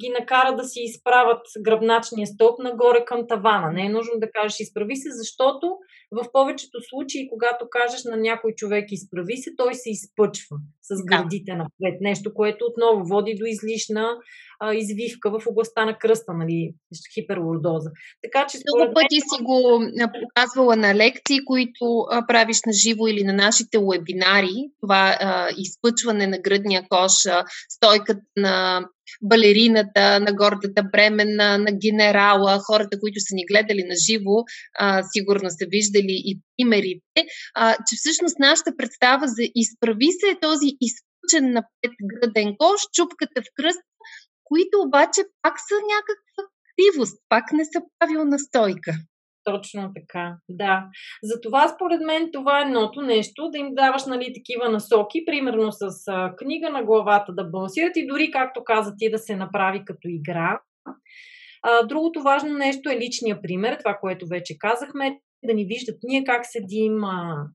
ги 0.01 0.09
накара 0.21 0.57
да 0.57 0.65
си 0.65 0.81
изправят 0.81 1.47
гръбначния 1.61 2.27
стълб 2.27 2.59
нагоре 2.59 3.05
към 3.05 3.27
тавана. 3.29 3.73
Не 3.73 3.87
е 3.87 3.89
нужно 3.89 4.13
да 4.17 4.31
кажеш 4.31 4.61
изправи 4.61 4.97
се, 4.97 5.09
защото 5.11 5.67
в 6.11 6.33
повечето 6.33 6.79
случаи, 6.89 7.29
когато 7.29 7.69
кажеш 7.71 8.05
на 8.05 8.17
някой 8.17 8.53
човек 8.53 8.85
изправи 8.91 9.37
се, 9.37 9.51
той 9.57 9.75
се 9.75 9.91
изпъчва 9.91 10.57
с 10.91 11.05
гърдите 11.05 11.53
да. 11.53 11.57
напред. 11.57 12.01
Нещо, 12.01 12.35
което 12.35 12.65
отново 12.65 13.05
води 13.09 13.35
до 13.35 13.45
излишна 13.45 14.17
а, 14.61 14.75
извивка 14.75 15.31
в 15.31 15.47
областта 15.47 15.85
на 15.85 15.99
кръста, 15.99 16.33
нали, 16.33 16.75
хиперлордоза. 17.15 17.91
Така 18.23 18.47
че 18.47 18.59
Много 18.77 18.95
пъти 18.95 19.21
си 19.21 19.43
го 19.43 19.83
показвала 20.21 20.77
на 20.77 20.95
лекции, 20.95 21.45
които 21.45 22.07
а, 22.11 22.27
правиш 22.27 22.61
на 22.67 22.73
живо 22.73 23.07
или 23.07 23.25
на 23.25 23.33
нашите 23.33 23.79
вебинари. 23.79 24.55
Това 24.81 25.17
а, 25.21 25.49
изпъчване 25.57 26.27
на 26.27 26.39
гръдния 26.39 26.87
кош, 26.89 27.27
а, 27.27 27.45
стойката 27.69 28.21
на 28.37 28.87
балерината, 29.23 30.21
на 30.21 30.33
гордата 30.33 30.83
бременна, 30.93 31.59
на 31.59 31.73
генерала, 31.73 32.59
хората, 32.59 33.01
които 33.01 33.21
са 33.21 33.35
ни 33.35 33.45
гледали 33.51 33.85
на 33.89 33.95
живо, 34.07 34.45
сигурно 35.13 35.51
са 35.51 35.67
виждали 35.69 36.23
и 36.25 36.41
примерите, 36.57 37.21
а, 37.55 37.73
че 37.87 37.97
всъщност 37.97 38.39
нашата 38.39 38.77
представа 38.77 39.27
за 39.27 39.43
изправи 39.55 40.11
се 40.13 40.29
е 40.31 40.41
този 40.41 40.69
изпъчен 40.81 41.53
напред 41.53 41.95
граден 42.11 42.57
кош, 42.59 42.81
чупката 42.93 43.43
в 43.43 43.53
кръст, 43.55 43.83
които 44.45 44.75
обаче 44.87 45.21
пак 45.43 45.55
са 45.69 45.77
някаква 45.95 46.43
кривост, 46.77 47.17
пак 47.29 47.53
не 47.53 47.65
са 47.65 47.81
правилна 47.99 48.39
стойка. 48.39 48.93
Точно 49.45 49.91
така, 49.97 50.37
да. 50.49 50.85
Затова 51.23 51.69
според 51.69 52.01
мен 52.01 52.31
това 52.33 52.59
е 52.59 52.63
едното 52.63 53.03
нещо, 53.03 53.49
да 53.51 53.59
им 53.59 53.75
даваш 53.75 54.05
нали, 54.07 54.33
такива 54.35 54.69
насоки, 54.69 55.25
примерно 55.27 55.73
с 55.73 55.89
а, 56.09 56.37
книга 56.37 56.71
на 56.71 56.85
главата 56.85 57.33
да 57.33 57.45
балансират 57.45 57.97
и 57.97 58.07
дори, 58.07 58.31
както 58.31 58.65
каза 58.65 58.95
ти, 58.99 59.11
да 59.11 59.19
се 59.19 59.37
направи 59.37 59.85
като 59.85 60.09
игра. 60.09 60.61
А, 61.63 61.87
другото 61.87 62.23
важно 62.23 62.55
нещо 62.55 62.91
е 62.91 62.97
личния 62.97 63.43
пример, 63.43 63.77
това, 63.79 63.99
което 64.01 64.27
вече 64.27 64.59
казахме, 64.59 65.21
да 65.45 65.55
ни 65.55 65.65
виждат 65.65 65.99
ние 66.03 66.25
как 66.25 66.47
седим, 66.47 67.05
а, 67.05 67.47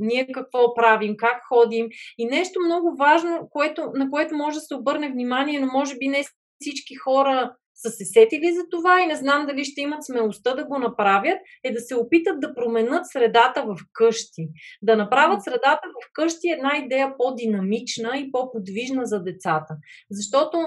ние 0.00 0.28
какво 0.32 0.74
правим, 0.74 1.14
как 1.16 1.42
ходим. 1.48 1.88
И 2.18 2.26
нещо 2.26 2.60
много 2.66 2.96
важно, 2.98 3.48
което, 3.50 3.90
на 3.94 4.10
което 4.10 4.36
може 4.36 4.54
да 4.54 4.60
се 4.60 4.74
обърне 4.74 5.10
внимание, 5.10 5.60
но 5.60 5.66
може 5.66 5.96
би 5.96 6.08
не 6.08 6.24
всички 6.60 6.94
хора 6.94 7.54
са 7.76 7.90
се 7.90 8.04
сетили 8.04 8.52
за 8.52 8.62
това 8.70 9.02
и 9.02 9.06
не 9.06 9.16
знам 9.16 9.46
дали 9.46 9.64
ще 9.64 9.80
имат 9.80 10.04
смелостта 10.04 10.54
да 10.54 10.64
го 10.64 10.78
направят, 10.78 11.38
е 11.64 11.72
да 11.72 11.80
се 11.80 11.94
опитат 11.94 12.40
да 12.40 12.54
променят 12.54 13.10
средата 13.10 13.62
в 13.62 13.76
къщи. 13.92 14.48
Да 14.82 14.96
направят 14.96 15.44
средата 15.44 15.82
в 16.02 16.10
къщи 16.12 16.48
една 16.48 16.72
идея 16.84 17.14
по-динамична 17.18 18.18
и 18.18 18.32
по-подвижна 18.32 19.06
за 19.06 19.22
децата. 19.22 19.76
Защото 20.10 20.58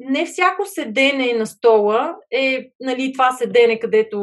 не 0.00 0.26
всяко 0.26 0.62
седене 0.66 1.32
на 1.32 1.46
стола 1.46 2.16
е 2.30 2.70
нали, 2.80 3.12
това 3.12 3.32
седене, 3.32 3.78
където 3.78 4.18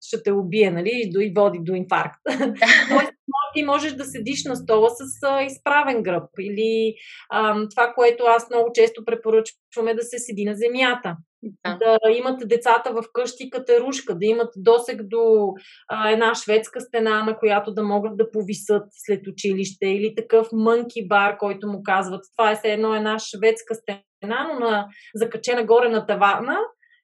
ще 0.00 0.22
те 0.22 0.32
убие, 0.32 0.70
нали, 0.70 0.90
и 1.20 1.32
води 1.36 1.58
до 1.62 1.74
инфаркт. 1.74 2.20
Тоест, 2.88 3.12
ти 3.56 3.62
можеш 3.62 3.92
да 3.92 4.04
седиш 4.04 4.44
на 4.44 4.56
стола 4.56 4.88
с 4.90 5.26
а, 5.26 5.42
изправен 5.42 6.02
гръб. 6.02 6.30
Или 6.40 6.94
а, 7.30 7.68
това, 7.68 7.92
което 7.94 8.24
аз 8.24 8.50
много 8.50 8.70
често 8.74 9.04
препоръчвам 9.04 9.88
е 9.88 9.94
да 9.94 10.02
се 10.02 10.18
седи 10.18 10.44
на 10.44 10.54
земята. 10.54 11.16
Да. 11.64 11.78
да 11.78 12.10
имат 12.10 12.48
децата 12.48 12.92
в 12.92 13.04
къщи 13.12 13.50
катерушка, 13.50 14.18
да 14.18 14.26
имат 14.26 14.48
досек 14.56 15.02
до 15.02 15.52
а, 15.88 16.10
една 16.10 16.34
шведска 16.34 16.80
стена, 16.80 17.24
на 17.24 17.38
която 17.38 17.74
да 17.74 17.82
могат 17.82 18.16
да 18.16 18.30
повисат 18.30 18.82
след 18.90 19.26
училище, 19.26 19.86
или 19.86 20.14
такъв 20.14 20.48
мънки 20.52 21.08
бар, 21.08 21.38
който 21.38 21.68
му 21.68 21.82
казват. 21.82 22.24
Това 22.36 22.50
е 22.50 22.56
все 22.56 22.72
едно 22.72 22.94
една 22.94 23.18
шведска 23.18 23.74
стена, 23.74 24.48
но 24.52 24.60
на, 24.60 24.86
закачена 25.14 25.64
горе 25.64 25.88
на 25.88 26.06
тавана 26.06 26.58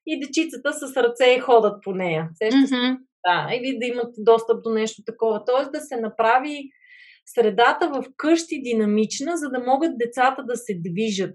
и 0.07 0.21
дечицата 0.21 0.73
с 0.73 0.97
ръце 0.97 1.41
ходат 1.41 1.83
по 1.83 1.93
нея. 1.93 2.29
Mm-hmm. 2.43 2.97
Да, 3.27 3.55
или 3.55 3.79
да 3.79 3.87
имат 3.87 4.15
достъп 4.19 4.62
до 4.62 4.71
нещо 4.71 5.03
такова. 5.07 5.45
Тоест 5.45 5.73
да 5.73 5.81
се 5.81 5.97
направи 5.97 6.71
средата 7.27 7.88
в 7.88 8.05
къщи 8.17 8.62
динамична, 8.62 9.37
за 9.37 9.49
да 9.49 9.61
могат 9.61 9.99
децата 9.99 10.45
да 10.45 10.57
се 10.57 10.75
движат. 10.85 11.35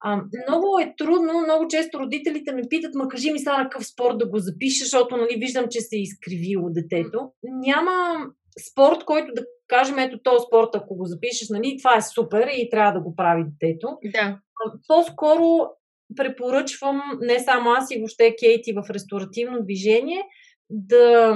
А, 0.00 0.16
много 0.48 0.78
е 0.80 0.94
трудно, 0.98 1.40
много 1.40 1.68
често 1.68 2.00
родителите 2.00 2.52
ме 2.52 2.62
питат, 2.70 2.94
ма 2.94 3.08
кажи 3.08 3.32
ми 3.32 3.38
сега 3.38 3.58
на 3.58 3.64
какъв 3.64 3.86
спорт 3.86 4.18
да 4.18 4.28
го 4.28 4.38
запиша, 4.38 4.84
защото 4.84 5.16
нали, 5.16 5.36
виждам, 5.38 5.66
че 5.70 5.80
се 5.80 5.96
е 5.96 6.02
изкривило 6.02 6.70
детето. 6.70 7.30
Няма 7.42 8.26
спорт, 8.70 9.04
който 9.04 9.32
да 9.34 9.44
кажем, 9.68 9.98
ето 9.98 10.18
този 10.22 10.44
спорт, 10.46 10.68
ако 10.74 10.96
го 10.96 11.04
запишеш, 11.04 11.48
нали, 11.50 11.76
това 11.78 11.96
е 11.96 12.02
супер 12.02 12.48
и 12.56 12.70
трябва 12.70 12.92
да 12.92 13.00
го 13.00 13.16
прави 13.16 13.44
детето. 13.44 13.88
Да. 14.04 14.38
По-скоро 14.88 15.70
препоръчвам 16.16 17.02
не 17.20 17.38
само 17.38 17.70
аз 17.70 17.90
и 17.90 17.98
въобще 17.98 18.36
Кейти 18.36 18.72
в 18.72 18.90
ресторативно 18.90 19.62
движение 19.62 20.22
да, 20.70 21.34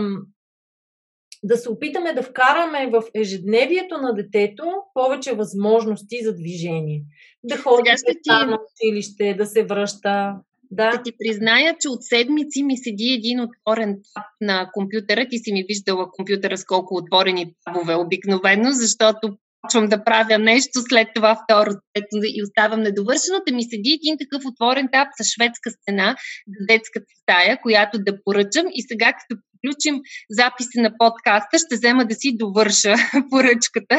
да 1.45 1.57
се 1.57 1.71
опитаме 1.71 2.13
да 2.13 2.23
вкараме 2.23 2.91
в 2.91 3.03
ежедневието 3.15 3.99
на 3.99 4.15
детето 4.15 4.65
повече 4.95 5.35
възможности 5.35 6.25
за 6.25 6.35
движение. 6.37 7.03
Да 7.45 7.57
ходи 7.57 7.91
ти... 8.23 8.31
на 8.31 8.59
училище, 8.73 9.35
да 9.39 9.47
се 9.47 9.65
връща. 9.65 10.35
Да. 10.71 10.91
да 10.91 11.03
ти 11.03 11.13
призная, 11.19 11.77
че 11.81 11.89
от 11.89 12.05
седмици 12.05 12.63
ми 12.63 12.77
седи 12.77 13.13
един 13.19 13.41
отворен 13.41 14.01
таб 14.15 14.25
на 14.41 14.71
компютъра. 14.73 15.27
Ти 15.31 15.39
си 15.39 15.53
ми 15.53 15.65
виждала 15.69 16.11
компютъра 16.11 16.57
с 16.57 16.65
колко 16.65 16.95
отворени 16.95 17.55
табове 17.65 17.95
обикновено, 17.95 18.73
защото 18.73 19.39
започвам 19.69 19.89
да 19.89 20.05
правя 20.05 20.39
нещо, 20.39 20.81
след 20.89 21.09
това 21.15 21.37
второ, 21.45 21.71
трето 21.93 22.17
и 22.23 22.43
оставам 22.43 22.81
недовършено, 22.81 23.39
да 23.49 23.55
ми 23.55 23.63
седи 23.63 23.91
един 23.93 24.17
такъв 24.19 24.43
отворен 24.47 24.89
тап 24.93 25.09
с 25.21 25.25
шведска 25.35 25.71
стена 25.71 26.17
за 26.49 26.67
детската 26.69 27.07
стая, 27.23 27.59
която 27.63 27.99
да 27.99 28.19
поръчам 28.25 28.67
и 28.73 28.83
сега 28.89 29.13
като 29.13 29.41
приключим 29.51 30.01
записа 30.31 30.77
на 30.77 30.91
подкаста, 30.99 31.59
ще 31.59 31.75
взема 31.75 32.05
да 32.05 32.15
си 32.15 32.37
довърша 32.37 32.95
поръчката. 33.31 33.97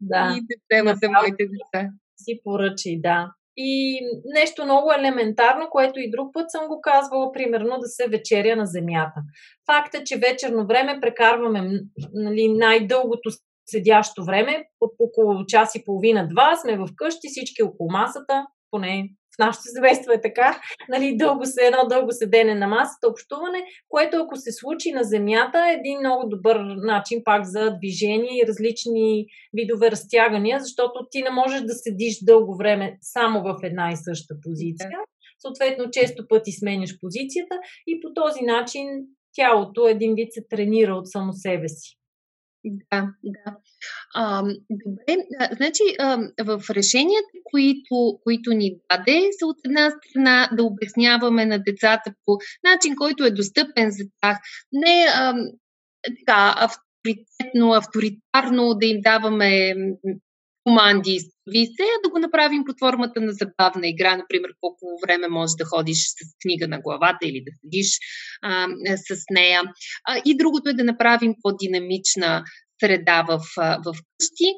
Да. 0.00 0.36
И 0.36 0.40
да 0.48 0.54
взема 0.64 0.94
за 1.02 1.08
моите 1.10 1.44
деца. 1.52 1.90
Си 2.16 2.40
поръчи, 2.44 3.00
да. 3.02 3.32
И 3.56 4.00
нещо 4.24 4.64
много 4.64 4.92
елементарно, 4.92 5.68
което 5.70 6.00
и 6.00 6.10
друг 6.10 6.34
път 6.34 6.50
съм 6.50 6.66
го 6.66 6.80
казвала, 6.80 7.32
примерно 7.32 7.78
да 7.78 7.86
се 7.86 8.08
вечеря 8.08 8.56
на 8.56 8.66
земята. 8.66 9.20
Факт 9.66 9.94
е, 9.94 10.04
че 10.04 10.18
вечерно 10.18 10.66
време 10.66 11.00
прекарваме 11.00 11.80
нали, 12.12 12.48
най-дългото 12.48 13.30
седящо 13.70 14.24
време, 14.24 14.64
около 14.80 15.46
час 15.46 15.74
и 15.74 15.84
половина-два 15.84 16.56
сме 16.56 16.76
в 16.76 16.88
къщи, 16.96 17.28
всички 17.28 17.62
около 17.62 17.90
масата, 17.90 18.46
поне 18.70 19.08
нашето 19.38 19.62
семейство 19.76 20.12
е 20.12 20.20
така, 20.20 20.60
нали, 20.88 21.16
дълго 21.16 21.46
се, 21.46 21.66
едно 21.66 21.88
дълго 21.88 22.12
седене 22.12 22.54
на 22.54 22.66
масата, 22.66 23.08
общуване, 23.08 23.64
което 23.88 24.16
ако 24.16 24.36
се 24.36 24.52
случи 24.52 24.92
на 24.92 25.04
земята 25.04 25.58
е 25.68 25.74
един 25.74 25.98
много 25.98 26.28
добър 26.28 26.56
начин 26.76 27.22
пак 27.24 27.44
за 27.44 27.76
движение 27.78 28.38
и 28.38 28.46
различни 28.46 29.26
видове 29.54 29.90
разтягания, 29.90 30.60
защото 30.60 31.06
ти 31.10 31.22
не 31.22 31.30
можеш 31.30 31.60
да 31.60 31.74
седиш 31.74 32.18
дълго 32.22 32.56
време 32.56 32.98
само 33.00 33.42
в 33.42 33.56
една 33.62 33.90
и 33.92 33.96
съща 33.96 34.34
позиция. 34.42 34.90
Съответно, 35.38 35.90
често 35.90 36.28
пъти 36.28 36.52
сменяш 36.52 36.90
позицията 37.00 37.54
и 37.86 38.00
по 38.00 38.08
този 38.14 38.44
начин 38.44 38.88
тялото 39.32 39.88
един 39.88 40.14
вид 40.14 40.32
се 40.32 40.40
тренира 40.50 40.94
от 40.94 41.10
само 41.10 41.32
себе 41.32 41.68
си. 41.68 41.97
Да, 42.64 43.08
да. 43.24 43.56
А, 44.14 44.42
добре, 44.70 45.16
а, 45.40 45.48
значи 45.56 45.82
а, 45.98 46.18
в 46.44 46.70
решенията, 46.70 47.28
които, 47.50 48.18
които 48.24 48.50
ни 48.50 48.76
даде, 48.90 49.28
са 49.38 49.46
от 49.46 49.56
една 49.64 49.90
страна 49.90 50.48
да 50.52 50.64
обясняваме 50.64 51.46
на 51.46 51.58
децата 51.58 52.14
по 52.24 52.38
начин, 52.64 52.96
който 52.96 53.24
е 53.24 53.30
достъпен 53.30 53.90
за 53.90 54.04
тях. 54.20 54.38
Не 54.72 55.06
а, 55.14 55.34
така, 56.04 56.54
авторитетно, 56.56 57.72
авторитарно 57.72 58.74
да 58.74 58.86
им 58.86 59.00
даваме 59.00 59.74
команди 60.68 61.18
ви 61.52 61.66
се, 61.66 61.86
да 62.04 62.10
го 62.10 62.18
направим 62.18 62.64
под 62.64 62.76
формата 62.78 63.20
на 63.20 63.32
забавна 63.32 63.88
игра, 63.88 64.16
например, 64.16 64.50
колко 64.60 64.86
време 65.06 65.28
можеш 65.28 65.54
да 65.58 65.64
ходиш 65.64 65.98
с 65.98 66.14
книга 66.42 66.68
на 66.68 66.80
главата 66.80 67.18
или 67.22 67.42
да 67.46 67.52
седиш 67.60 67.98
а, 68.42 68.66
с 68.96 69.24
нея. 69.30 69.62
А, 70.04 70.22
и 70.24 70.36
другото 70.36 70.68
е 70.68 70.72
да 70.72 70.84
направим 70.84 71.34
по-динамична 71.42 72.44
среда 72.80 73.22
в, 73.28 73.40
в 73.56 73.94
къщи. 74.18 74.48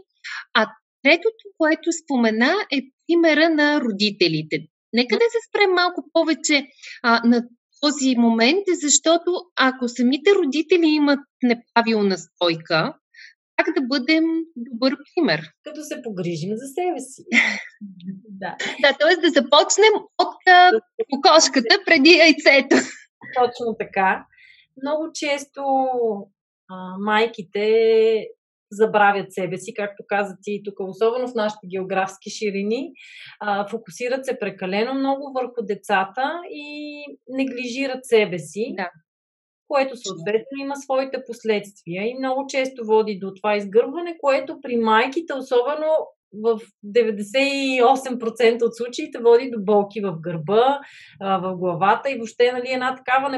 А 0.55 0.67
третото, 1.03 1.45
което 1.59 1.91
спомена, 2.05 2.55
е 2.73 2.81
примера 3.07 3.51
на 3.51 3.81
родителите. 3.81 4.59
Нека 4.93 5.15
да 5.15 5.25
се 5.31 5.39
спрем 5.49 5.71
малко 5.71 6.05
повече 6.13 6.67
а, 7.03 7.21
на 7.25 7.43
този 7.81 8.17
момент, 8.17 8.65
защото 8.83 9.31
ако 9.57 9.89
самите 9.89 10.31
родители 10.35 10.87
имат 10.87 11.21
неправилна 11.43 12.19
стойка, 12.19 12.95
как 13.65 13.75
да 13.75 13.87
бъдем 13.87 14.25
добър 14.57 14.97
пример? 15.15 15.41
Като 15.65 15.83
се 15.83 16.03
погрижим 16.03 16.51
за 16.57 16.67
себе 16.67 17.01
си. 17.01 17.23
да. 18.29 18.57
да, 18.83 18.97
т.е. 18.99 19.17
да 19.17 19.29
започнем 19.29 19.95
от 20.19 20.35
кокошката 21.13 21.75
преди 21.87 22.11
яйцето. 22.11 22.77
Точно 23.39 23.77
така. 23.79 24.27
Много 24.83 25.11
често 25.15 25.63
а, 26.69 26.97
майките 26.99 28.27
забравят 28.73 29.33
себе 29.33 29.59
си, 29.59 29.75
както 29.75 30.05
каза 30.09 30.37
ти 30.43 30.63
тук, 30.65 30.75
особено 30.79 31.29
в 31.29 31.35
нашите 31.35 31.67
географски 31.67 32.31
ширини, 32.31 32.93
а, 33.41 33.69
фокусират 33.69 34.27
се 34.27 34.39
прекалено 34.39 34.95
много 34.95 35.33
върху 35.35 35.63
децата 35.63 36.41
и 36.51 37.05
неглижират 37.29 38.05
себе 38.05 38.39
си. 38.39 38.75
Да 38.77 38.91
което 39.71 39.97
съответно 39.97 40.55
има 40.61 40.77
своите 40.77 41.19
последствия 41.27 42.03
и 42.09 42.19
много 42.19 42.45
често 42.49 42.87
води 42.87 43.19
до 43.19 43.33
това 43.37 43.57
изгърбване, 43.57 44.17
което 44.21 44.61
при 44.63 44.77
майките, 44.77 45.33
особено 45.35 45.87
в 46.43 46.61
98% 46.87 48.63
от 48.63 48.77
случаите, 48.77 49.19
води 49.19 49.51
до 49.51 49.65
болки 49.65 50.01
в 50.01 50.17
гърба, 50.21 50.81
в 51.21 51.57
главата 51.57 52.11
и 52.11 52.17
въобще 52.17 52.53
нали, 52.53 52.69
една 52.69 52.97
такава 52.97 53.31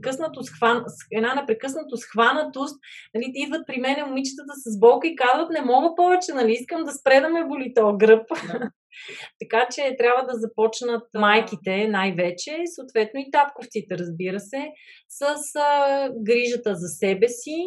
непрекъснато 0.00 0.42
схван, 0.42 0.84
една 1.12 1.34
непрекъснато 1.34 1.96
схванатост. 1.96 2.78
Нали, 3.14 3.32
идват 3.34 3.66
при 3.66 3.80
мен 3.80 4.06
момичетата 4.06 4.52
с 4.56 4.78
болка 4.78 5.08
и 5.08 5.16
казват, 5.16 5.50
не 5.50 5.60
мога 5.60 5.94
повече, 5.96 6.32
нали, 6.34 6.52
искам 6.52 6.84
да 6.84 6.92
спре 6.92 7.20
да 7.20 7.28
ме 7.28 7.44
боли 7.44 7.72
този 7.74 7.96
гръб. 7.98 8.28
Да. 8.46 8.70
така 9.40 9.68
че 9.70 9.96
трябва 9.98 10.22
да 10.26 10.38
започнат 10.38 11.02
майките 11.14 11.88
най-вече, 11.88 12.56
съответно 12.66 13.20
и 13.20 13.30
татковците, 13.32 13.98
разбира 13.98 14.40
се, 14.40 14.68
с 15.08 15.24
а, 15.56 16.08
грижата 16.22 16.74
за 16.74 16.88
себе 16.88 17.28
си. 17.28 17.66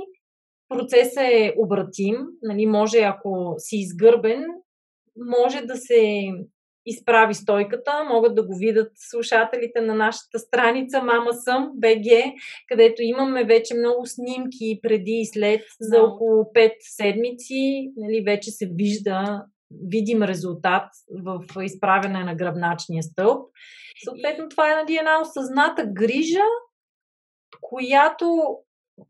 Процесът 0.69 1.23
е 1.23 1.53
обратим, 1.57 2.15
нали, 2.41 2.65
може 2.65 2.99
ако 2.99 3.55
си 3.57 3.77
изгърбен, 3.77 4.45
може 5.15 5.61
да 5.61 5.75
се 5.75 6.27
изправи 6.85 7.33
стойката, 7.33 8.03
могат 8.09 8.35
да 8.35 8.45
го 8.45 8.55
видят 8.55 8.91
слушателите 8.95 9.81
на 9.81 9.95
нашата 9.95 10.39
страница 10.39 11.03
Мама 11.03 11.33
съм, 11.33 11.71
БГ, 11.75 12.33
където 12.67 13.01
имаме 13.01 13.43
вече 13.43 13.73
много 13.73 14.05
снимки 14.05 14.79
преди 14.81 15.11
и 15.11 15.25
след 15.25 15.61
за 15.79 16.01
около 16.01 16.43
5 16.43 16.71
седмици. 16.79 17.91
Нали, 17.97 18.23
вече 18.23 18.51
се 18.51 18.69
вижда 18.73 19.43
видим 19.87 20.23
резултат 20.23 20.83
в 21.23 21.63
изправяне 21.63 22.23
на 22.23 22.35
гръбначния 22.35 23.03
стълб. 23.03 23.49
Съответно, 24.03 24.49
това 24.49 24.71
е 24.71 24.75
нали, 24.75 24.97
една 24.97 25.21
осъзната 25.21 25.85
грижа, 25.93 26.43
която 27.61 28.57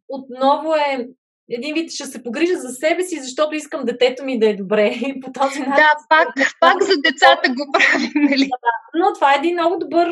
отново 0.10 0.76
е 0.76 1.08
един 1.50 1.74
вид 1.74 1.92
ще 1.92 2.06
се 2.06 2.24
погрижа 2.24 2.56
за 2.56 2.70
себе 2.70 3.04
си, 3.04 3.20
защото 3.22 3.56
искам 3.56 3.86
детето 3.86 4.26
ми 4.26 4.40
да 4.40 4.50
е 4.50 4.56
добре. 4.56 4.96
По 5.22 5.32
този 5.32 5.60
начин. 5.60 5.76
Да, 5.76 5.92
пак, 6.10 6.28
пак 6.60 6.84
за 6.84 6.94
децата 7.04 7.50
го 7.50 7.72
правим, 7.74 8.12
нали? 8.16 8.50
Но 8.96 9.14
това 9.14 9.34
е 9.34 9.38
един 9.38 9.54
много 9.54 9.78
добър 9.80 10.08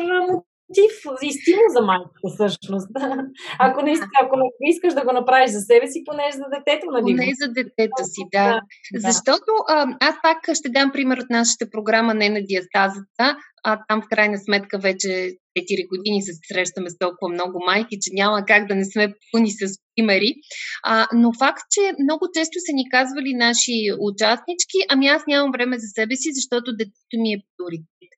мотив 0.72 0.94
и 1.22 1.32
стимул 1.32 1.68
за 1.68 1.80
майката, 1.80 2.28
всъщност. 2.34 2.88
Ако 3.58 3.82
не, 3.82 3.94
ако 4.22 4.36
не 4.36 4.70
искаш 4.70 4.94
да 4.94 5.04
го 5.04 5.12
направиш 5.12 5.50
за 5.50 5.60
себе 5.60 5.86
си, 5.86 6.04
поне 6.04 6.22
за 6.32 6.44
детето, 6.54 6.86
нали? 6.90 7.02
Поне 7.02 7.32
за 7.42 7.48
детето 7.48 8.02
си, 8.04 8.22
да. 8.32 8.48
да. 8.48 8.60
Защото 9.00 9.52
а, 9.68 9.86
аз 10.00 10.14
пак 10.22 10.38
ще 10.54 10.68
дам 10.68 10.92
пример 10.92 11.18
от 11.18 11.30
нашата 11.30 11.70
програма 11.70 12.14
Не 12.14 12.28
на 12.28 12.40
диастазата. 12.42 13.36
А 13.64 13.80
там 13.88 14.02
в 14.02 14.08
крайна 14.10 14.38
сметка 14.38 14.78
вече 14.78 15.32
4 15.58 15.88
години 15.88 16.22
се 16.22 16.32
срещаме 16.48 16.90
с 16.90 16.98
толкова 16.98 17.28
много 17.32 17.58
майки, 17.66 17.96
че 18.02 18.10
няма 18.12 18.44
как 18.46 18.68
да 18.68 18.74
не 18.74 18.84
сме 18.84 19.14
пълни 19.32 19.50
с 19.50 19.78
примери. 19.96 20.34
А, 20.82 21.08
но 21.14 21.32
факт, 21.38 21.62
че 21.70 21.80
много 22.02 22.24
често 22.34 22.56
са 22.66 22.72
ни 22.74 22.90
казвали 22.90 23.34
наши 23.34 23.76
участнички, 24.00 24.78
ами 24.88 25.06
аз 25.06 25.22
нямам 25.26 25.52
време 25.52 25.78
за 25.78 25.86
себе 25.94 26.16
си, 26.16 26.28
защото 26.32 26.76
детето 26.76 27.16
ми 27.22 27.32
е 27.32 27.42
приоритет. 27.56 28.12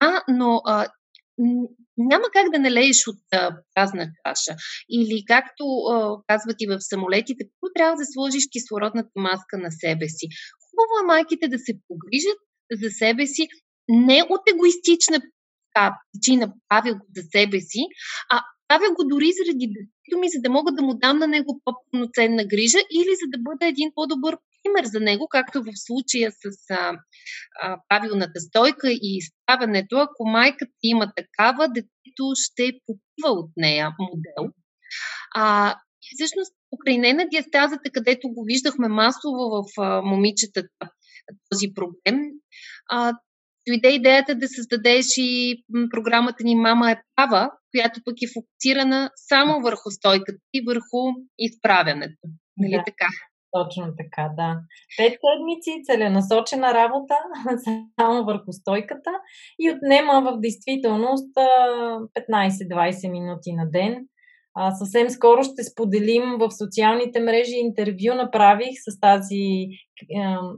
Да, 0.00 0.22
но 0.28 0.60
а, 0.64 0.88
няма 1.96 2.24
как 2.32 2.50
да 2.52 2.58
налееш 2.58 3.06
от 3.06 3.22
а, 3.32 3.56
празна 3.74 4.06
каша. 4.24 4.56
Или 4.90 5.24
както 5.26 5.64
а, 5.64 6.16
казват 6.26 6.56
и 6.60 6.66
в 6.66 6.80
самолетите, 6.80 7.44
първо 7.44 7.72
трябва 7.74 7.96
да 7.96 8.06
сложиш 8.12 8.44
кислородната 8.52 9.10
маска 9.16 9.58
на 9.58 9.70
себе 9.70 10.08
си. 10.08 10.26
Хубаво 10.64 10.94
е 11.02 11.06
майките 11.06 11.48
да 11.48 11.58
се 11.58 11.72
погрижат 11.88 12.40
за 12.82 12.90
себе 12.90 13.26
си, 13.26 13.48
не 13.88 14.22
от 14.30 14.40
егоистична 14.54 15.18
а, 15.74 15.94
причина 16.12 16.52
правя 16.68 16.94
го 16.94 17.06
за 17.16 17.22
себе 17.32 17.60
си, 17.60 17.82
а 18.30 18.42
правя 18.68 18.94
го 18.94 19.04
дори 19.04 19.30
заради 19.38 19.66
детето 19.66 20.20
ми, 20.20 20.28
за 20.28 20.40
да 20.40 20.50
мога 20.50 20.72
да 20.72 20.82
му 20.82 20.94
дам 20.94 21.18
на 21.18 21.26
него 21.26 21.60
по-пълноценна 21.64 22.44
грижа 22.44 22.78
или 22.78 23.12
за 23.22 23.26
да 23.28 23.38
бъда 23.38 23.66
един 23.66 23.90
по-добър 23.94 24.36
пример 24.64 24.84
за 24.84 25.00
него, 25.00 25.28
както 25.30 25.62
в 25.62 25.72
случая 25.74 26.32
с 26.32 26.70
а, 26.70 26.92
а, 27.62 27.78
правилната 27.88 28.40
стойка 28.40 28.90
и 28.90 29.18
изправянето. 29.18 29.96
Ако 29.96 30.28
майката 30.28 30.72
има 30.82 31.12
такава, 31.16 31.68
детето 31.68 32.32
ще 32.34 32.72
попива 32.86 33.40
от 33.40 33.50
нея 33.56 33.90
модел. 33.98 34.52
А, 35.34 35.74
и 36.02 36.16
всъщност, 36.16 36.52
покрай 36.70 36.98
не 36.98 37.12
на 37.12 37.28
диастазата, 37.28 37.90
където 37.92 38.28
го 38.28 38.44
виждахме 38.44 38.88
масово 38.88 39.50
в 39.50 39.64
а, 39.78 40.02
момичетата, 40.02 40.90
този 41.50 41.66
проблем, 41.74 42.20
а, 42.90 43.12
дойде 43.68 43.88
идеята 43.88 44.34
да 44.34 44.48
създадеш 44.48 45.06
и 45.16 45.64
програмата 45.90 46.44
ни 46.44 46.54
Мама 46.54 46.90
е 46.90 47.00
права, 47.16 47.50
която 47.70 48.00
пък 48.04 48.14
е 48.22 48.32
фокусирана 48.34 49.10
само 49.28 49.60
върху 49.60 49.90
стойката 49.90 50.38
и 50.54 50.64
върху 50.66 51.00
изправянето. 51.38 52.24
Нали 52.56 52.72
да. 52.72 52.82
така? 52.86 53.08
Точно 53.56 53.92
така, 53.96 54.30
да. 54.36 54.60
Пет 54.96 55.14
седмици, 55.24 55.82
целенасочена 55.84 56.74
работа 56.74 57.14
само 58.00 58.24
върху 58.24 58.52
стойката 58.52 59.10
и 59.58 59.70
отнема 59.70 60.22
в 60.22 60.40
действителност 60.40 61.34
15-20 61.34 63.10
минути 63.10 63.52
на 63.52 63.70
ден. 63.70 64.06
А, 64.54 64.70
съвсем 64.70 65.10
скоро 65.10 65.44
ще 65.44 65.62
споделим 65.62 66.22
в 66.38 66.50
социалните 66.50 67.20
мрежи 67.20 67.54
интервю 67.56 68.14
направих 68.16 68.74
с 68.88 69.00
тази 69.00 69.44
е, 69.44 69.68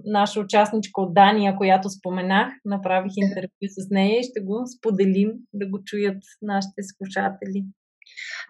наша 0.04 0.40
участничка 0.40 1.00
от 1.00 1.14
Дания, 1.14 1.56
която 1.56 1.90
споменах. 1.90 2.48
Направих 2.64 3.12
интервю 3.16 3.48
с 3.68 3.90
нея 3.90 4.20
и 4.20 4.22
ще 4.22 4.40
го 4.40 4.66
споделим 4.78 5.32
да 5.54 5.68
го 5.68 5.78
чуят 5.84 6.22
нашите 6.42 6.82
слушатели. 6.82 7.64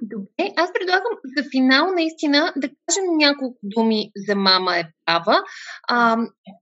Добре, 0.03 0.53
аз 0.57 0.71
предлагам 0.73 1.13
за 1.37 1.45
финал 1.51 1.93
наистина 1.93 2.53
да 2.57 2.69
кажем 2.69 3.05
няколко 3.17 3.59
думи 3.63 4.11
за 4.29 4.37
мама 4.37 4.77
е 4.77 4.85
права. 5.05 5.43
А, 5.89 6.17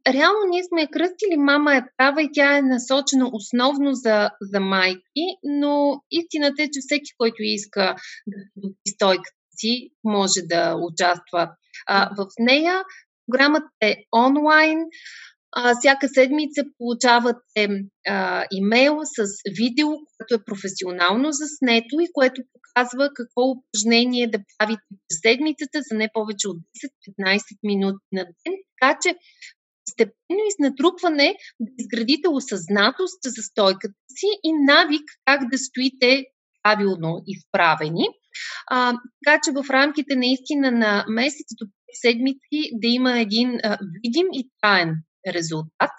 реално 0.09 0.39
ние 0.51 0.65
сме 0.65 0.91
кръстили 0.91 1.37
мама 1.37 1.77
е 1.77 1.85
права 1.97 2.23
и 2.23 2.31
тя 2.33 2.57
е 2.57 2.63
насочена 2.63 3.31
основно 3.33 3.93
за, 3.93 4.31
за 4.41 4.61
майки, 4.61 5.27
но 5.43 6.03
истината 6.11 6.63
е, 6.63 6.67
че 6.67 6.81
всеки, 6.81 7.11
който 7.19 7.37
иска 7.39 7.97
да 8.27 8.37
подобри 8.55 8.77
стойката 8.89 9.45
си, 9.57 9.91
може 10.05 10.41
да 10.43 10.77
участва 10.77 11.51
а, 11.87 12.11
в 12.19 12.27
нея. 12.39 12.83
Програмата 13.27 13.69
е 13.83 13.97
онлайн. 14.17 14.79
Всяка 15.79 16.09
седмица 16.09 16.63
получавате 16.79 17.69
а, 18.07 18.45
имейл 18.53 18.97
с 19.05 19.27
видео, 19.59 19.89
което 19.89 20.35
е 20.35 20.45
професионално 20.45 21.33
заснето 21.33 22.01
и 22.01 22.13
което 22.13 22.43
показва 22.53 23.11
какво 23.15 23.43
упражнение 23.51 24.31
да 24.31 24.39
правите 24.59 24.83
през 24.91 25.19
седмицата 25.23 25.79
за 25.91 25.99
не 25.99 26.09
повече 26.15 26.49
от 26.49 26.59
10-15 27.21 27.41
минути 27.63 28.05
на 28.13 28.25
ден. 28.25 28.55
Така 28.81 28.99
че 29.03 29.17
постепенно 29.87 30.43
и 30.49 30.53
с 30.53 30.59
натрупване 30.59 31.37
да 31.61 31.71
изградите 31.79 32.29
осъзнатост 32.29 33.21
за 33.25 33.43
стойката 33.43 33.95
си 34.19 34.27
и 34.43 34.53
навик 34.53 35.07
как 35.25 35.51
да 35.51 35.59
стоите 35.59 36.25
правилно 36.63 37.23
изправени. 37.27 38.07
А, 38.71 38.93
така 39.25 39.41
че 39.45 39.51
в 39.53 39.71
рамките 39.71 40.17
наистина 40.17 40.71
на 40.71 41.05
месец 41.09 41.47
до 41.61 41.67
седмици 42.03 42.71
да 42.73 42.89
има 42.89 43.21
един 43.21 43.59
а, 43.63 43.79
видим 44.05 44.27
и 44.33 44.51
траен 44.61 44.95
резултат. 45.33 45.91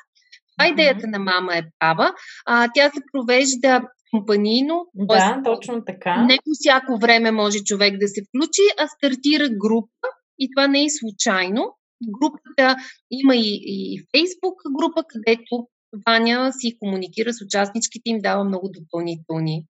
Това 0.57 0.67
идеята 0.69 1.07
на 1.07 1.19
мама 1.19 1.55
е 1.55 1.63
права. 1.79 2.13
А, 2.45 2.69
тя 2.73 2.89
се 2.89 3.01
провежда 3.11 3.81
компанийно. 4.11 4.85
Да, 4.93 5.41
точно 5.45 5.85
така. 5.85 6.21
Не 6.21 6.37
по 6.37 6.51
всяко 6.53 6.97
време 6.97 7.31
може 7.31 7.59
човек 7.59 7.97
да 7.97 8.07
се 8.07 8.21
включи, 8.27 8.61
а 8.79 8.87
стартира 8.87 9.49
група 9.49 10.07
и 10.39 10.49
това 10.55 10.67
не 10.67 10.83
е 10.83 10.89
случайно. 10.89 11.75
Групата 12.19 12.75
има 13.11 13.35
и, 13.35 13.61
и 13.63 13.99
Facebook 14.15 14.57
група, 14.79 15.03
където 15.07 15.67
Ваня 16.07 16.51
си 16.53 16.77
комуникира 16.79 17.33
с 17.33 17.41
участничките, 17.45 18.09
им 18.09 18.19
дава 18.21 18.43
много 18.43 18.69
допълнителни 18.79 19.65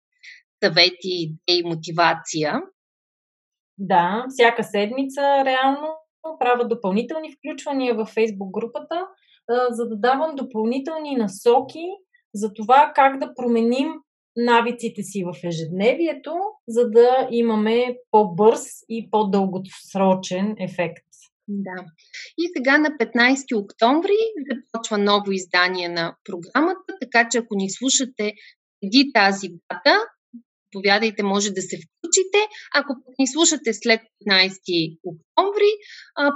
съвети, 0.63 0.97
идеи, 1.03 1.63
мотивация. 1.63 2.61
Да, 3.77 4.25
всяка 4.29 4.63
седмица 4.63 5.21
реално 5.45 5.87
правя 6.39 6.67
допълнителни 6.67 7.33
включвания 7.33 7.95
в 7.95 8.05
Facebook 8.05 8.51
групата, 8.51 9.07
за 9.69 9.87
да 9.87 9.95
давам 9.95 10.35
допълнителни 10.35 11.15
насоки 11.15 11.85
за 12.33 12.53
това 12.53 12.91
как 12.95 13.19
да 13.19 13.33
променим 13.35 13.91
навиците 14.37 15.03
си 15.03 15.23
в 15.23 15.47
ежедневието, 15.47 16.33
за 16.67 16.89
да 16.89 17.27
имаме 17.31 17.95
по-бърз 18.11 18.67
и 18.89 19.09
по-дългосрочен 19.11 20.55
ефект. 20.59 21.07
Да. 21.47 21.85
И 22.37 22.49
сега 22.57 22.77
на 22.77 22.89
15 22.89 23.63
октомври 23.63 24.17
започва 24.51 24.97
ново 24.97 25.31
издание 25.31 25.89
на 25.89 26.15
програмата, 26.23 26.93
така 27.01 27.29
че 27.31 27.37
ако 27.37 27.55
ни 27.55 27.69
слушате 27.69 28.33
преди 28.81 29.11
тази 29.13 29.47
дата, 29.47 29.97
повядайте, 30.71 31.23
може 31.23 31.51
да 31.51 31.61
се 31.61 31.77
включите. 31.77 32.37
Ако 32.75 32.93
ни 33.19 33.27
слушате 33.27 33.73
след 33.73 34.01
15 34.27 34.99
октомври, 35.03 35.71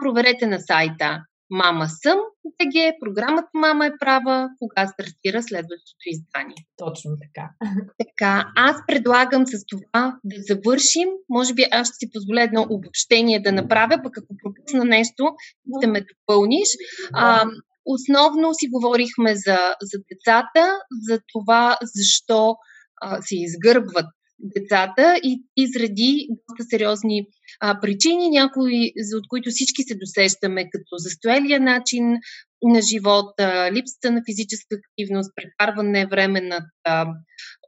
проверете 0.01 0.47
на 0.47 0.59
сайта 0.59 1.19
Мама 1.49 1.87
съм, 1.89 2.19
ТГ, 2.59 2.99
програмата 2.99 3.47
Мама 3.53 3.85
е 3.85 3.97
права, 3.99 4.49
кога 4.59 4.87
стартира 4.87 5.43
следващото 5.43 6.03
издание. 6.05 6.55
Точно 6.77 7.11
така. 7.23 7.49
Така, 7.97 8.51
аз 8.55 8.75
предлагам 8.87 9.45
с 9.47 9.65
това 9.65 10.17
да 10.23 10.35
завършим. 10.39 11.09
Може 11.29 11.53
би 11.53 11.63
аз 11.71 11.87
ще 11.87 11.95
си 11.95 12.11
позволя 12.13 12.41
едно 12.41 12.65
обобщение 12.69 13.41
да 13.41 13.51
направя, 13.51 13.99
пък 14.03 14.17
ако 14.17 14.33
пропусна 14.43 14.85
нещо, 14.85 15.23
да 15.65 15.87
ме 15.87 16.01
допълниш. 16.01 16.67
А, 17.13 17.45
основно 17.85 18.53
си 18.53 18.67
говорихме 18.71 19.35
за, 19.35 19.75
за 19.81 19.97
децата, 20.11 20.79
за 21.09 21.19
това 21.33 21.77
защо 21.81 22.55
а, 23.01 23.21
се 23.21 23.35
изгърбват 23.35 24.05
децата 24.39 25.19
и 25.23 25.43
изреди 25.57 26.27
доста 26.29 26.63
сериозни 26.69 27.27
а, 27.59 27.79
причини, 27.81 28.29
някои 28.29 28.91
за 28.97 29.17
от 29.17 29.27
които 29.29 29.49
всички 29.49 29.83
се 29.83 29.95
досещаме, 29.95 30.69
като 30.69 30.97
застоялия 30.97 31.59
начин 31.59 32.17
на 32.63 32.81
живота, 32.81 33.69
липсата 33.73 34.11
на 34.11 34.21
физическа 34.29 34.75
активност, 34.75 35.31
прекарване 35.35 36.07
време 36.07 36.41
над 36.41 36.63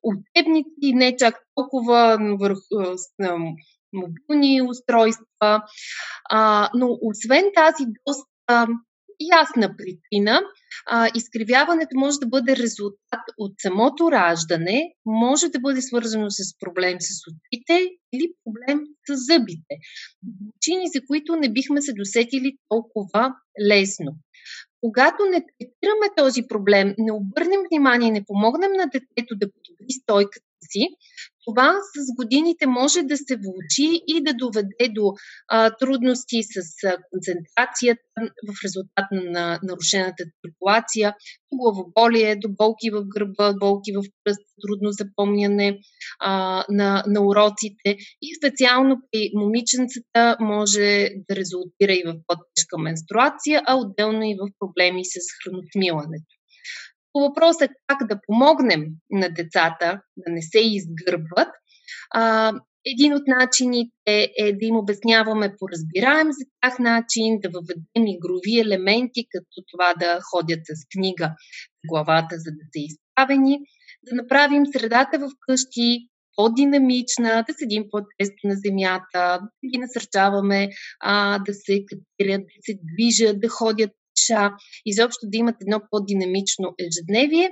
учебници, 0.04 0.94
не 0.94 1.16
чак 1.18 1.36
толкова 1.56 2.18
върху 2.40 2.98
мобилни 3.94 4.62
устройства. 4.62 5.62
А, 6.30 6.70
но 6.74 6.98
освен 7.02 7.46
тази 7.56 7.84
доста 8.08 8.68
ясна 9.20 9.76
причина. 9.78 10.42
А, 10.86 11.10
изкривяването 11.16 11.98
може 11.98 12.18
да 12.20 12.28
бъде 12.28 12.56
резултат 12.58 13.26
от 13.38 13.54
самото 13.62 14.12
раждане, 14.12 14.94
може 15.06 15.50
да 15.50 15.60
бъде 15.60 15.82
свързано 15.82 16.30
с 16.30 16.60
проблем 16.60 16.98
с 17.00 17.10
очите 17.28 17.90
или 18.14 18.34
проблем 18.44 18.80
с 19.08 19.16
зъбите. 19.16 19.76
Причини, 20.22 20.86
за 20.96 21.02
които 21.08 21.36
не 21.36 21.54
бихме 21.54 21.82
се 21.82 21.94
досетили 21.94 22.58
толкова 22.70 23.34
лесно. 23.68 24.12
Когато 24.82 25.24
не 25.26 25.46
третираме 25.60 26.08
този 26.18 26.42
проблем, 26.48 26.96
не 26.98 27.12
обърнем 27.12 27.62
внимание, 27.70 28.12
не 28.12 28.26
помогнем 28.26 28.72
на 28.72 28.86
детето 28.86 29.36
да 29.36 29.48
подобри 29.52 29.92
стойката 30.02 30.47
си, 30.72 30.88
това 31.48 31.74
с 31.96 32.15
годините 32.15 32.67
може 32.67 33.04
да 33.04 33.17
се 33.17 33.36
влучи 33.36 34.02
и 34.08 34.24
да 34.24 34.34
доведе 34.34 34.88
до 34.89 35.13
а, 35.48 35.70
трудности 35.70 36.43
с 36.43 36.84
а, 36.88 36.98
концентрацията 37.12 38.02
в 38.48 38.63
резултат 38.63 39.06
на 39.12 39.60
нарушената 39.63 40.24
циркулация, 40.41 41.15
до 41.52 41.58
главоболие, 41.58 42.36
до 42.36 42.50
болки 42.50 42.89
в 42.89 43.04
гърба, 43.08 43.54
болки 43.60 43.91
в 43.91 44.04
пръст, 44.24 44.41
трудно 44.62 44.91
запомняне 44.91 45.80
а, 46.20 46.63
на, 46.70 47.04
на 47.08 47.22
уроците 47.22 47.98
и 48.22 48.36
специално 48.38 48.98
при 49.12 49.32
момиченцата 49.34 50.38
може 50.39 51.10
да 51.30 51.36
резултира 51.36 51.93
и 51.93 52.04
в 52.06 52.15
по-тежка 52.28 52.78
менструация, 52.78 53.62
а 53.65 53.76
отделно 53.76 54.24
и 54.24 54.36
в 54.36 54.52
проблеми 54.60 55.06
с 55.06 55.15
храносмилането. 55.43 56.37
По 57.18 57.22
въпроса 57.22 57.68
как 57.88 58.08
да 58.08 58.20
помогнем 58.28 58.86
на 59.12 59.30
децата 59.30 60.02
да 60.18 60.32
не 60.32 60.42
се 60.42 60.60
изгърбват, 60.60 61.50
един 62.86 63.14
от 63.14 63.28
начините 63.28 64.32
е 64.38 64.54
да 64.54 64.66
им 64.66 64.76
обясняваме 64.76 65.56
по 65.60 65.70
разбираем 65.70 66.28
за 66.28 66.46
тях 66.62 66.80
начин, 66.80 67.40
да 67.40 67.50
въведем 67.50 68.08
игрови 68.08 68.60
елементи, 68.60 69.28
като 69.32 69.64
това 69.72 69.94
да 70.00 70.20
ходят 70.32 70.60
с 70.64 70.86
книга 70.96 71.36
главата, 71.90 72.36
за 72.38 72.52
да 72.52 72.64
са 72.74 72.80
изправени, 72.80 73.60
да 74.10 74.16
направим 74.16 74.64
средата 74.66 75.20
в 75.20 75.30
къщи 75.48 76.08
по-динамична, 76.36 77.44
да 77.48 77.54
седим 77.58 77.84
по-често 77.92 78.48
на 78.48 78.56
земята, 78.66 79.40
да 79.64 79.70
ги 79.72 79.78
насърчаваме 79.78 80.70
а, 81.00 81.40
да 81.40 81.54
се 81.54 81.80
катерят, 81.86 82.42
да 82.42 82.60
се 82.62 82.80
движат, 82.94 83.42
да 83.42 83.50
ходят 83.50 83.92
пеша, 84.18 84.52
изобщо 84.86 85.20
да 85.24 85.38
имат 85.38 85.56
едно 85.62 85.82
по-динамично 85.92 86.76
ежедневие 86.80 87.50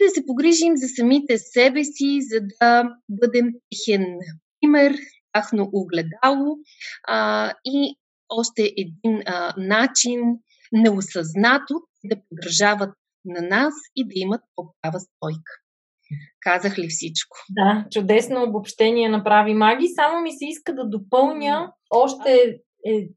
и 0.00 0.04
да 0.04 0.10
се 0.10 0.26
погрижим 0.26 0.76
за 0.76 0.88
самите 0.88 1.38
себе 1.38 1.84
си, 1.84 2.18
за 2.20 2.40
да 2.40 2.84
бъдем 3.08 3.46
техен 3.70 4.18
пример, 4.60 4.94
тяхно 5.32 5.70
огледало 5.72 6.56
а, 7.08 7.52
и 7.64 7.96
още 8.28 8.62
един 8.76 9.22
а, 9.26 9.54
начин 9.56 10.20
неосъзнато 10.72 11.74
да 12.04 12.16
поддържават 12.28 12.94
на 13.24 13.42
нас 13.42 13.74
и 13.96 14.04
да 14.04 14.12
имат 14.14 14.40
по-права 14.56 15.00
стойка. 15.00 15.52
Казах 16.40 16.78
ли 16.78 16.88
всичко? 16.88 17.36
Да, 17.50 17.86
чудесно 17.90 18.42
обобщение 18.42 19.08
направи 19.08 19.54
Маги. 19.54 19.88
Само 19.88 20.20
ми 20.20 20.32
се 20.32 20.44
иска 20.44 20.74
да 20.74 20.88
допълня 20.88 21.72
още 21.90 22.58
е, 22.86 23.08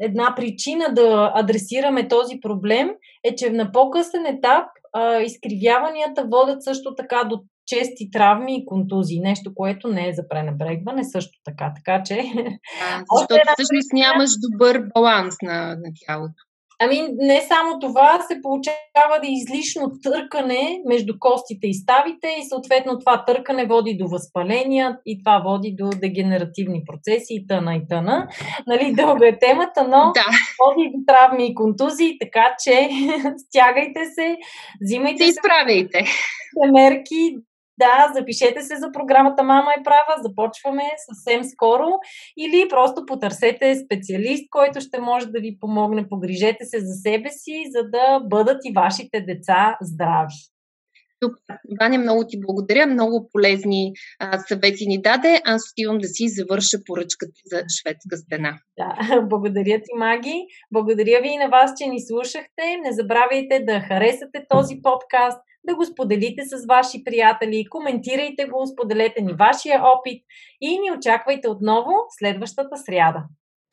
една 0.00 0.34
причина 0.36 0.94
да 0.94 1.32
адресираме 1.34 2.08
този 2.08 2.40
проблем 2.40 2.90
е, 3.24 3.34
че 3.34 3.50
на 3.50 3.72
по-късен 3.72 4.26
етап 4.26 4.66
а, 4.92 5.20
изкривяванията 5.20 6.24
водят 6.32 6.64
също 6.64 6.94
така 6.94 7.24
до 7.24 7.40
чести 7.66 8.10
травми 8.12 8.56
и 8.56 8.66
контузии. 8.66 9.20
Нещо, 9.20 9.54
което 9.54 9.88
не 9.88 10.08
е 10.08 10.14
за 10.14 10.28
пренебрегване 10.28 11.04
също 11.04 11.38
така. 11.44 11.72
Така 11.76 12.02
че. 12.02 12.14
А, 12.14 13.02
защото 13.18 13.40
всъщност 13.58 13.92
нямаш 13.92 14.30
добър 14.50 14.82
баланс 14.94 15.34
на, 15.42 15.68
на 15.68 15.92
тялото. 16.06 16.42
Ами 16.84 17.08
не 17.18 17.40
само 17.40 17.78
това, 17.78 18.20
се 18.28 18.40
получава 18.42 19.20
да 19.22 19.28
излишно 19.28 19.92
търкане 20.02 20.80
между 20.88 21.14
костите 21.18 21.66
и 21.66 21.74
ставите 21.74 22.28
и 22.38 22.48
съответно 22.48 22.98
това 22.98 23.24
търкане 23.24 23.66
води 23.66 23.96
до 24.00 24.08
възпаления 24.08 24.98
и 25.06 25.18
това 25.18 25.42
води 25.46 25.74
до 25.78 25.90
дегенеративни 25.90 26.82
процеси 26.86 27.34
и 27.34 27.46
тъна 27.46 27.76
и 27.76 27.88
тъна. 27.88 28.28
Нали, 28.66 28.92
дълга 28.92 29.26
е 29.26 29.38
темата, 29.38 29.84
но 29.84 30.12
да. 30.14 30.26
води 30.60 30.90
до 30.94 31.04
травми 31.06 31.46
и 31.46 31.54
контузии, 31.54 32.18
така 32.18 32.56
че 32.64 32.88
стягайте 33.36 34.04
се, 34.14 34.36
взимайте 34.80 35.24
се. 35.24 35.30
изправяйте. 35.30 36.04
мерки, 36.72 37.36
да, 37.78 38.12
запишете 38.14 38.62
се 38.62 38.76
за 38.76 38.92
програмата 38.92 39.42
Мама 39.42 39.70
е 39.78 39.82
права, 39.82 40.22
започваме 40.22 40.82
съвсем 40.96 41.44
скоро 41.44 41.86
или 42.38 42.68
просто 42.68 43.06
потърсете 43.06 43.74
специалист, 43.76 44.44
който 44.50 44.80
ще 44.80 45.00
може 45.00 45.26
да 45.26 45.40
ви 45.40 45.56
помогне, 45.60 46.08
погрижете 46.08 46.64
се 46.64 46.80
за 46.80 46.94
себе 46.94 47.28
си, 47.30 47.64
за 47.70 47.82
да 47.90 48.20
бъдат 48.20 48.60
и 48.64 48.72
вашите 48.72 49.20
деца 49.20 49.76
здрави. 49.80 50.51
Супер. 51.22 51.56
Ваня, 51.80 51.98
много 51.98 52.24
ти 52.28 52.40
благодаря. 52.40 52.86
Много 52.86 53.28
полезни 53.32 53.92
а, 54.18 54.38
съвети 54.38 54.86
ни 54.86 55.02
даде. 55.02 55.40
Аз 55.44 55.62
отивам 55.72 55.98
да 55.98 56.08
си 56.08 56.28
завърша 56.28 56.78
поръчката 56.86 57.40
за 57.44 57.58
шведска 57.80 58.16
стена. 58.16 58.58
Да, 58.78 59.20
благодаря 59.30 59.78
ти, 59.78 59.92
Маги. 59.98 60.46
Благодаря 60.72 61.20
ви 61.22 61.28
и 61.28 61.36
на 61.36 61.48
вас, 61.48 61.72
че 61.78 61.86
ни 61.86 62.00
слушахте. 62.00 62.64
Не 62.84 62.92
забравяйте 62.92 63.60
да 63.60 63.80
харесате 63.80 64.46
този 64.48 64.74
подкаст, 64.82 65.38
да 65.64 65.76
го 65.76 65.84
споделите 65.84 66.42
с 66.44 66.66
ваши 66.66 67.04
приятели, 67.04 67.66
коментирайте 67.70 68.44
го, 68.44 68.66
споделете 68.66 69.22
ни 69.22 69.32
вашия 69.32 69.82
опит 69.84 70.22
и 70.60 70.78
ни 70.78 70.90
очаквайте 70.98 71.48
отново 71.48 71.92
следващата 72.18 72.76
сряда. 72.76 73.22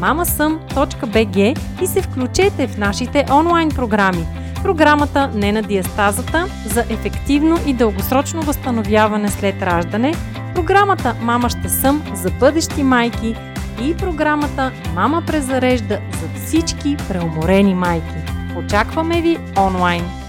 mamasum.bg 0.00 1.58
и 1.82 1.86
се 1.86 2.02
включете 2.02 2.66
в 2.66 2.78
нашите 2.78 3.24
онлайн 3.32 3.68
програми. 3.68 4.26
Програмата 4.62 5.30
Не 5.34 5.52
на 5.52 5.62
диастазата 5.62 6.46
за 6.66 6.80
ефективно 6.80 7.58
и 7.66 7.72
дългосрочно 7.72 8.42
възстановяване 8.42 9.28
след 9.28 9.62
раждане, 9.62 10.14
програмата 10.54 11.14
Мама 11.22 11.50
ще 11.50 11.68
съм 11.68 12.02
за 12.14 12.30
бъдещи 12.30 12.82
майки 12.82 13.34
и 13.82 13.96
програмата 13.96 14.72
Мама 14.94 15.22
презарежда 15.26 15.98
за 16.20 16.40
всички 16.40 16.96
преуморени 17.08 17.74
майки. 17.74 18.16
Очакваме 18.56 19.22
ви 19.22 19.38
онлайн! 19.58 20.27